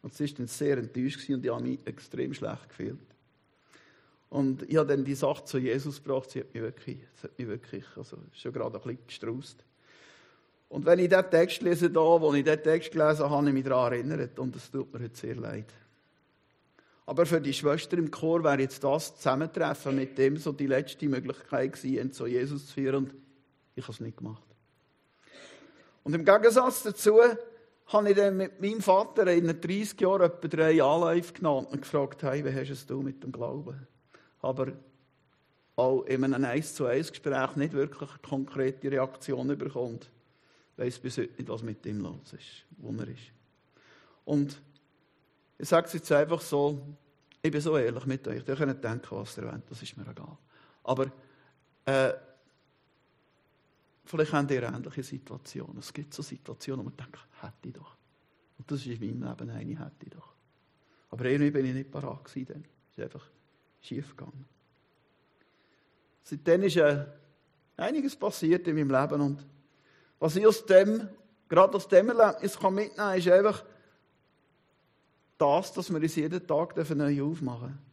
Und 0.03 0.13
sie 0.15 0.25
war 0.29 0.37
dann 0.39 0.47
sehr 0.49 0.79
enttäuscht 0.79 1.29
und 1.31 1.45
ich 1.45 1.53
habe 1.53 1.63
mich 1.63 1.87
extrem 1.87 2.35
schlecht 2.35 2.69
gefühlt. 2.69 2.99
Und 4.31 4.63
ich 4.69 4.77
habe 4.77 4.89
dann 4.89 5.05
die 5.05 5.15
Sache 5.15 5.45
zu 5.45 5.59
Jesus 5.59 6.03
gebracht, 6.03 6.31
sie 6.31 6.41
hat 6.41 6.55
mich 6.55 6.63
wirklich, 6.63 6.99
sie 7.17 7.23
hat 7.25 7.39
mich 7.39 7.49
wirklich 7.49 7.85
also 7.97 8.19
schon 8.33 8.53
gerade 8.53 8.79
ein 8.79 8.83
bisschen 8.83 9.07
gestraußt. 9.07 9.65
Und 10.71 10.87
wenn 10.87 11.01
ich 11.01 11.09
diesen 11.09 11.31
Text 11.31 11.63
lese, 11.63 11.91
da, 11.91 12.01
wo 12.01 12.33
ich 12.35 12.45
diesen 12.45 12.63
Text 12.63 12.93
gelesen 12.93 13.25
habe, 13.25 13.31
habe 13.31 13.49
ich 13.49 13.55
mich 13.55 13.65
daran 13.65 13.93
erinnert 13.93 14.39
und 14.39 14.57
es 14.57 14.71
tut 14.71 14.93
mir 14.93 15.05
heute 15.05 15.17
sehr 15.17 15.37
leid. 15.37 15.67
Aber 17.07 17.27
für 17.27 17.41
die 17.41 17.53
Schwester 17.53 17.99
im 17.99 18.11
Chor 18.11 18.45
wäre 18.45 18.61
jetzt 18.61 18.85
das 18.85 19.17
Zusammentreffen 19.17 19.97
mit 19.97 20.17
dem 20.17 20.37
so 20.37 20.53
die 20.53 20.67
letzte 20.67 21.09
Möglichkeit 21.09 21.73
gewesen, 21.73 22.13
zu 22.13 22.27
Jesus 22.27 22.67
zu 22.67 22.75
führen 22.75 22.97
und 22.97 23.15
ich 23.75 23.83
habe 23.83 23.93
es 23.93 24.01
nicht 24.01 24.17
gemacht. 24.17 24.43
Und 26.05 26.15
im 26.15 26.25
Gegensatz 26.25 26.83
dazu 26.83 27.19
habe 27.87 28.11
ich 28.11 28.17
dann 28.17 28.37
mit 28.37 28.61
meinem 28.61 28.81
Vater 28.81 29.27
in 29.27 29.47
30 29.47 30.01
Jahren 30.01 30.23
etwa 30.23 30.49
drei 30.49 30.83
Anläufe 30.83 31.33
genommen 31.33 31.67
und 31.67 31.83
gefragt, 31.83 32.23
hey, 32.23 32.45
wie 32.45 32.53
hast 32.53 32.89
du 32.89 33.03
mit 33.03 33.23
dem 33.23 33.33
Glauben? 33.33 33.87
Aber 34.41 34.73
auch 35.77 36.03
in 36.03 36.23
einem 36.25 36.45
1 36.45 36.75
zu 36.75 36.87
1 36.87 37.11
Gespräch 37.11 37.57
nicht 37.57 37.73
wirklich 37.73 38.11
eine 38.11 38.19
konkrete 38.23 38.91
Reaktion 38.91 39.49
bekommt 39.59 40.11
weiß 40.81 40.99
bis 40.99 41.19
heute 41.19 41.33
nicht, 41.37 41.49
was 41.49 41.63
mit 41.63 41.85
ihm 41.85 42.01
los 42.01 42.33
ist, 42.33 42.65
wo 42.79 42.91
er 42.99 43.09
ist. 43.09 43.33
Und 44.25 44.61
ich 45.61 45.69
sage 45.69 45.87
es 45.87 45.93
jetzt 45.93 46.11
einfach 46.13 46.41
so, 46.41 46.81
ich 47.43 47.51
bin 47.51 47.61
so 47.61 47.77
ehrlich 47.77 48.07
mit 48.07 48.27
euch, 48.27 48.47
ihr 48.47 48.57
könnt 48.57 48.83
denken, 48.83 49.09
was 49.11 49.37
ihr 49.37 49.45
wollt, 49.45 49.71
das 49.71 49.83
ist 49.83 49.97
mir 49.97 50.09
egal. 50.09 50.37
Aber 50.85 51.13
äh, 51.85 52.13
vielleicht 54.05 54.33
habt 54.33 54.51
ihr 54.51 54.63
ähnliche 54.63 55.03
Situationen. 55.03 55.79
Es 55.79 55.93
gibt 55.93 56.15
so 56.15 56.23
Situationen, 56.23 56.81
wo 56.81 56.89
man 56.89 56.97
denkt, 56.97 57.19
hätte 57.43 57.69
ich 57.69 57.73
doch. 57.75 57.95
Und 58.59 58.71
das 58.71 58.81
ist 58.81 58.87
in 58.87 59.19
meinem 59.19 59.29
Leben 59.29 59.51
eine, 59.51 59.79
hätte 59.79 60.07
ich 60.07 60.11
doch. 60.11 60.33
Aber 61.11 61.25
irgendwie 61.27 61.51
bin 61.51 61.67
ich 61.67 61.75
nicht 61.75 61.91
parat 61.91 62.25
gewesen. 62.25 62.65
Es 62.93 62.99
ist 62.99 63.05
einfach 63.05 63.27
schief 63.83 64.17
gegangen. 64.17 64.47
Seitdem 66.23 66.63
ist 66.63 66.77
äh, 66.77 67.05
einiges 67.77 68.17
passiert 68.17 68.67
in 68.67 68.77
meinem 68.77 68.91
Leben 68.91 69.21
und 69.21 69.47
was 70.19 70.37
ich 70.37 70.47
aus 70.47 70.65
dem, 70.65 71.09
gerade 71.49 71.75
aus 71.75 71.89
dem 71.89 72.09
Erlebnis 72.09 72.59
kann 72.59 72.75
mitnehmen 72.75 72.97
kann, 72.97 73.19
ist 73.19 73.29
einfach 73.29 73.65
das, 75.41 75.73
dass 75.73 75.91
wir 75.91 76.01
uns 76.01 76.17
jeden 76.17 76.47
Tag 76.47 76.77
neu 76.77 77.23
aufmachen 77.23 77.69
dürfen. 77.69 77.91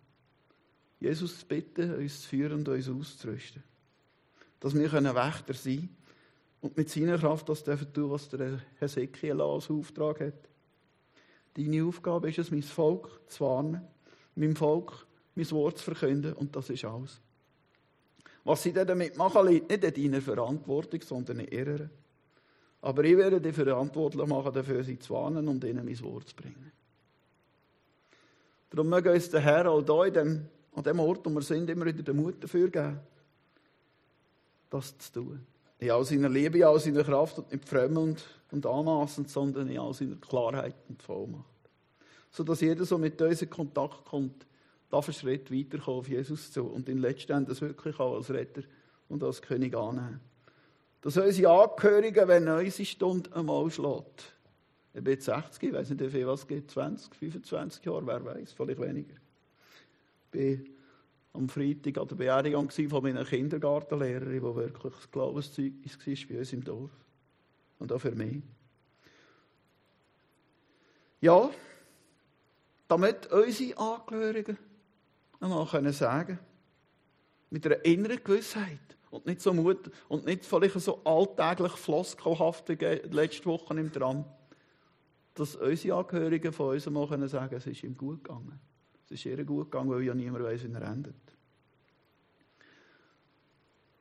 Jesus 0.99 1.39
zu 1.39 1.45
bitten, 1.45 1.95
uns 1.95 2.21
zu 2.21 2.29
führen 2.29 2.59
und 2.59 2.69
uns 2.69 2.89
auszurüsten. 2.89 3.63
Dass 4.59 4.73
wir 4.73 4.91
Wächter 4.91 5.53
sein 5.53 5.77
können 5.77 5.97
und 6.61 6.75
mit 6.75 6.89
seiner 6.89 7.17
Kraft 7.17 7.47
das 7.49 7.63
dürfen 7.63 7.93
tun, 7.93 8.09
was 8.09 8.29
der 8.29 8.61
Hesekiel 8.79 9.39
als 9.39 9.69
Auftrag 9.69 10.19
hat. 10.21 10.49
Deine 11.55 11.83
Aufgabe 11.83 12.29
ist 12.29 12.39
es, 12.39 12.51
mein 12.51 12.63
Volk 12.63 13.21
zu 13.27 13.45
warnen, 13.45 13.81
meinem 14.35 14.55
Volk 14.55 15.05
mein 15.35 15.49
Wort 15.51 15.77
zu 15.77 15.83
verkünden 15.85 16.33
und 16.33 16.55
das 16.55 16.69
ist 16.69 16.85
alles. 16.85 17.21
Was 18.43 18.63
sie 18.63 18.73
damit 18.73 19.17
machen, 19.17 19.47
liegt 19.47 19.69
nicht 19.69 19.97
in 19.97 20.11
deiner 20.11 20.21
Verantwortung, 20.21 21.01
sondern 21.01 21.39
in 21.39 21.51
ihrer. 21.51 21.89
Aber 22.81 23.03
ich 23.03 23.17
werde 23.17 23.41
dich 23.41 23.53
verantwortlich 23.53 24.25
machen, 24.25 24.53
dafür 24.53 24.83
sie 24.83 24.97
zu 24.97 25.13
warnen 25.13 25.47
und 25.47 25.63
ihnen 25.63 25.85
mein 25.85 26.01
Wort 26.01 26.29
zu 26.29 26.35
bringen. 26.35 26.71
Darum 28.69 28.89
möge 28.89 29.11
uns 29.11 29.29
der 29.29 29.39
Herr 29.39 29.69
auch 29.69 29.83
hier 29.83 30.05
in 30.05 30.13
dem, 30.13 30.45
an 30.75 30.83
dem 30.83 30.99
Ort, 30.99 31.25
wo 31.25 31.29
wir 31.29 31.41
sind, 31.41 31.69
immer 31.69 31.85
wieder 31.85 32.03
den 32.03 32.15
Mut 32.15 32.43
dafür 32.43 32.69
geben, 32.69 32.99
das 34.69 34.97
zu 34.97 35.13
tun. 35.13 35.45
In 35.79 35.91
all 35.91 36.03
seiner 36.03 36.29
Liebe, 36.29 36.57
in 36.57 36.63
all 36.63 36.79
seiner 36.79 37.03
Kraft 37.03 37.37
und 37.37 37.51
nicht 37.51 37.67
fremd 37.67 38.23
und, 38.51 38.65
anmaßend, 38.65 39.29
sondern 39.29 39.69
in 39.69 39.79
all 39.79 39.93
seiner 39.93 40.15
Klarheit 40.15 40.75
und 40.89 41.01
Vollmacht. 41.01 41.45
sodass 42.31 42.61
jeder, 42.61 42.85
so 42.85 42.97
mit 42.97 43.21
uns 43.21 43.41
in 43.41 43.49
Kontakt 43.49 44.05
kommt, 44.05 44.45
darf 44.89 45.07
einen 45.07 45.13
Schritt 45.13 45.51
weiterkommen 45.51 45.99
auf 45.99 46.09
Jesus 46.09 46.51
zu 46.51 46.63
und 46.63 46.89
ihn 46.89 46.99
letztendlich 46.99 47.61
wirklich 47.61 47.99
auch 47.99 48.15
als 48.15 48.29
Retter 48.29 48.63
und 49.09 49.23
als 49.23 49.41
König 49.41 49.75
annehmen. 49.75 50.19
Dass 51.01 51.17
unsere 51.17 51.51
Angehörigen, 51.51 52.27
wenn 52.27 52.47
unsere 52.47 52.85
Stunde 52.85 53.33
einmal 53.35 53.69
schlägt, 53.69 54.33
jetzt 55.05 55.25
60, 55.25 55.63
ich 55.63 55.73
weiß 55.73 55.89
nicht, 55.89 56.01
wie 56.01 56.09
viel 56.09 56.27
was 56.27 56.47
gibt, 56.47 56.71
20, 56.71 57.13
25 57.15 57.85
Jahre, 57.85 58.07
wer 58.07 58.23
weiß, 58.25 58.53
vielleicht 58.53 58.81
weniger. 58.81 59.13
Ich 59.13 60.31
bin 60.31 60.69
am 61.33 61.49
Freitag 61.49 61.97
an 61.97 62.07
der 62.07 62.15
Beerdigung 62.15 62.69
von 62.69 63.03
meiner 63.03 63.23
Kindergartenlehrerin, 63.23 64.31
die 64.31 64.41
wirklich 64.41 64.93
das 64.93 65.11
Glaubenszeugnis 65.11 65.97
war 65.99 66.27
bei 66.29 66.39
uns 66.39 66.53
im 66.53 66.63
Dorf. 66.63 66.91
Und 67.79 67.91
auch 67.91 67.99
für 67.99 68.11
mich. 68.11 68.41
Ja, 71.21 71.49
damit 72.87 73.27
unsere 73.27 73.77
Angehörigen 73.77 74.57
einmal 75.39 75.65
können 75.67 75.93
sagen 75.93 76.39
mit 77.49 77.65
einer 77.65 77.83
inneren 77.85 78.23
Gewissheit 78.23 78.79
und 79.09 79.25
nicht 79.25 79.41
so 79.41 79.53
Mut 79.53 79.89
und 80.07 80.25
nicht 80.25 80.45
vielleicht 80.45 80.79
so 80.79 81.01
alltäglich 81.03 81.73
floskelhaft 81.73 82.69
wie 82.69 82.75
letzte 82.75 83.45
Woche 83.45 83.73
im 83.79 83.91
Tram, 83.91 84.25
dass 85.39 85.55
unsere 85.55 85.97
Angehörigen 85.97 86.51
von 86.51 86.73
uns 86.73 86.87
einmal 86.87 87.07
können 87.07 87.27
sagen 87.27 87.55
es 87.55 87.67
ist 87.67 87.83
ihm 87.83 87.95
gut 87.95 88.23
gegangen. 88.23 88.59
Es 89.05 89.11
ist 89.11 89.25
ihr 89.25 89.43
gut 89.45 89.71
gegangen, 89.71 89.89
weil 89.89 90.01
ja 90.03 90.13
niemand 90.13 90.43
weiß, 90.43 90.63
wie 90.63 90.73
er 90.73 90.81
endet. 90.81 91.15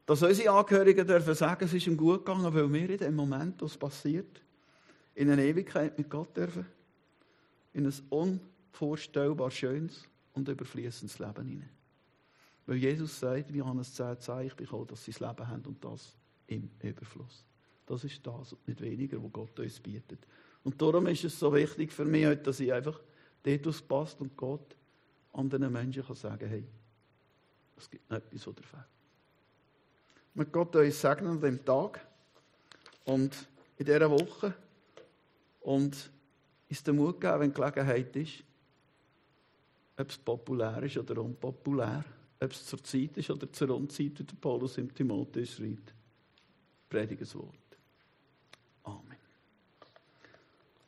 Dass 0.06 0.22
unsere 0.22 0.50
Angehörigen 0.50 1.06
dürfen 1.06 1.34
sagen, 1.34 1.64
es 1.64 1.74
ist 1.74 1.86
ihm 1.86 1.96
gut 1.96 2.24
gegangen, 2.24 2.54
weil 2.54 2.72
wir 2.72 2.90
in 2.90 2.98
dem 2.98 3.14
Moment, 3.14 3.60
was 3.60 3.76
passiert, 3.76 4.40
in 5.14 5.30
eine 5.30 5.44
Ewigkeit 5.44 5.98
mit 5.98 6.08
Gott 6.08 6.36
dürfen, 6.36 6.66
in 7.72 7.86
ein 7.86 7.94
unvorstellbar 8.08 9.50
schönes 9.50 10.04
und 10.32 10.48
überfließendes 10.48 11.18
Leben 11.18 11.46
hinein. 11.46 11.70
Weil 12.66 12.76
Jesus 12.76 13.20
sagt, 13.20 13.52
wie 13.52 13.58
Johannes 13.58 13.94
10, 13.94 14.20
10 14.20 14.46
ich 14.46 14.54
bekomme, 14.54 14.86
dass 14.86 15.04
sie 15.04 15.12
das 15.12 15.20
Leben 15.20 15.48
haben 15.48 15.62
und 15.66 15.84
das 15.84 16.16
im 16.46 16.70
Überfluss. 16.82 17.44
Das 17.84 18.02
ist 18.04 18.26
das 18.26 18.52
und 18.52 18.66
nicht 18.66 18.80
weniger, 18.80 19.22
was 19.22 19.32
Gott 19.32 19.58
uns 19.60 19.78
bietet. 19.80 20.26
Und 20.66 20.82
darum 20.82 21.06
ist 21.06 21.22
es 21.22 21.38
so 21.38 21.54
wichtig 21.54 21.92
für 21.92 22.04
mich 22.04 22.26
heute, 22.26 22.42
dass 22.42 22.58
ich 22.58 22.72
einfach 22.72 23.00
dort, 23.44 23.66
was 23.66 23.80
passt 23.80 24.20
und 24.20 24.36
Gott 24.36 24.76
anderen 25.32 25.72
Menschen 25.72 26.04
kann 26.04 26.16
sagen, 26.16 26.48
hey, 26.48 26.64
es 27.76 27.88
gibt 27.88 28.10
noch 28.10 28.16
etwas, 28.16 28.48
was 28.48 28.54
fehlt. 28.56 28.84
Mit 30.34 30.52
Gott 30.52 30.74
uns 30.74 31.00
segnen 31.00 31.28
an 31.28 31.40
dem 31.40 31.64
Tag 31.64 32.04
und 33.04 33.46
in 33.76 33.86
dieser 33.86 34.10
Woche 34.10 34.54
und 35.60 36.10
uns 36.68 36.82
den 36.82 36.96
Mut 36.96 37.20
geben, 37.20 37.40
wenn 37.42 37.54
Gelegenheit 37.54 38.16
ist, 38.16 38.42
ob 39.96 40.10
es 40.10 40.18
populär 40.18 40.82
ist 40.82 40.98
oder 40.98 41.22
unpopulär, 41.22 42.04
ob 42.40 42.50
es 42.50 42.66
zur 42.66 42.82
Zeit 42.82 43.16
ist 43.16 43.30
oder 43.30 43.52
zur 43.52 43.70
Unzeit, 43.70 44.18
wie 44.18 44.24
der 44.24 44.34
Paulus 44.40 44.78
im 44.78 44.92
Timotheus 44.92 45.50
schreibt. 45.50 45.94
Predige 46.88 47.20
das 47.20 47.36
Wort. 47.36 47.65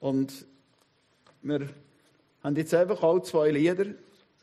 Und 0.01 0.47
wir 1.43 1.69
haben 2.43 2.57
jetzt 2.57 2.75
einfach 2.75 3.03
auch 3.03 3.21
zwei 3.21 3.51
Lieder 3.51 3.87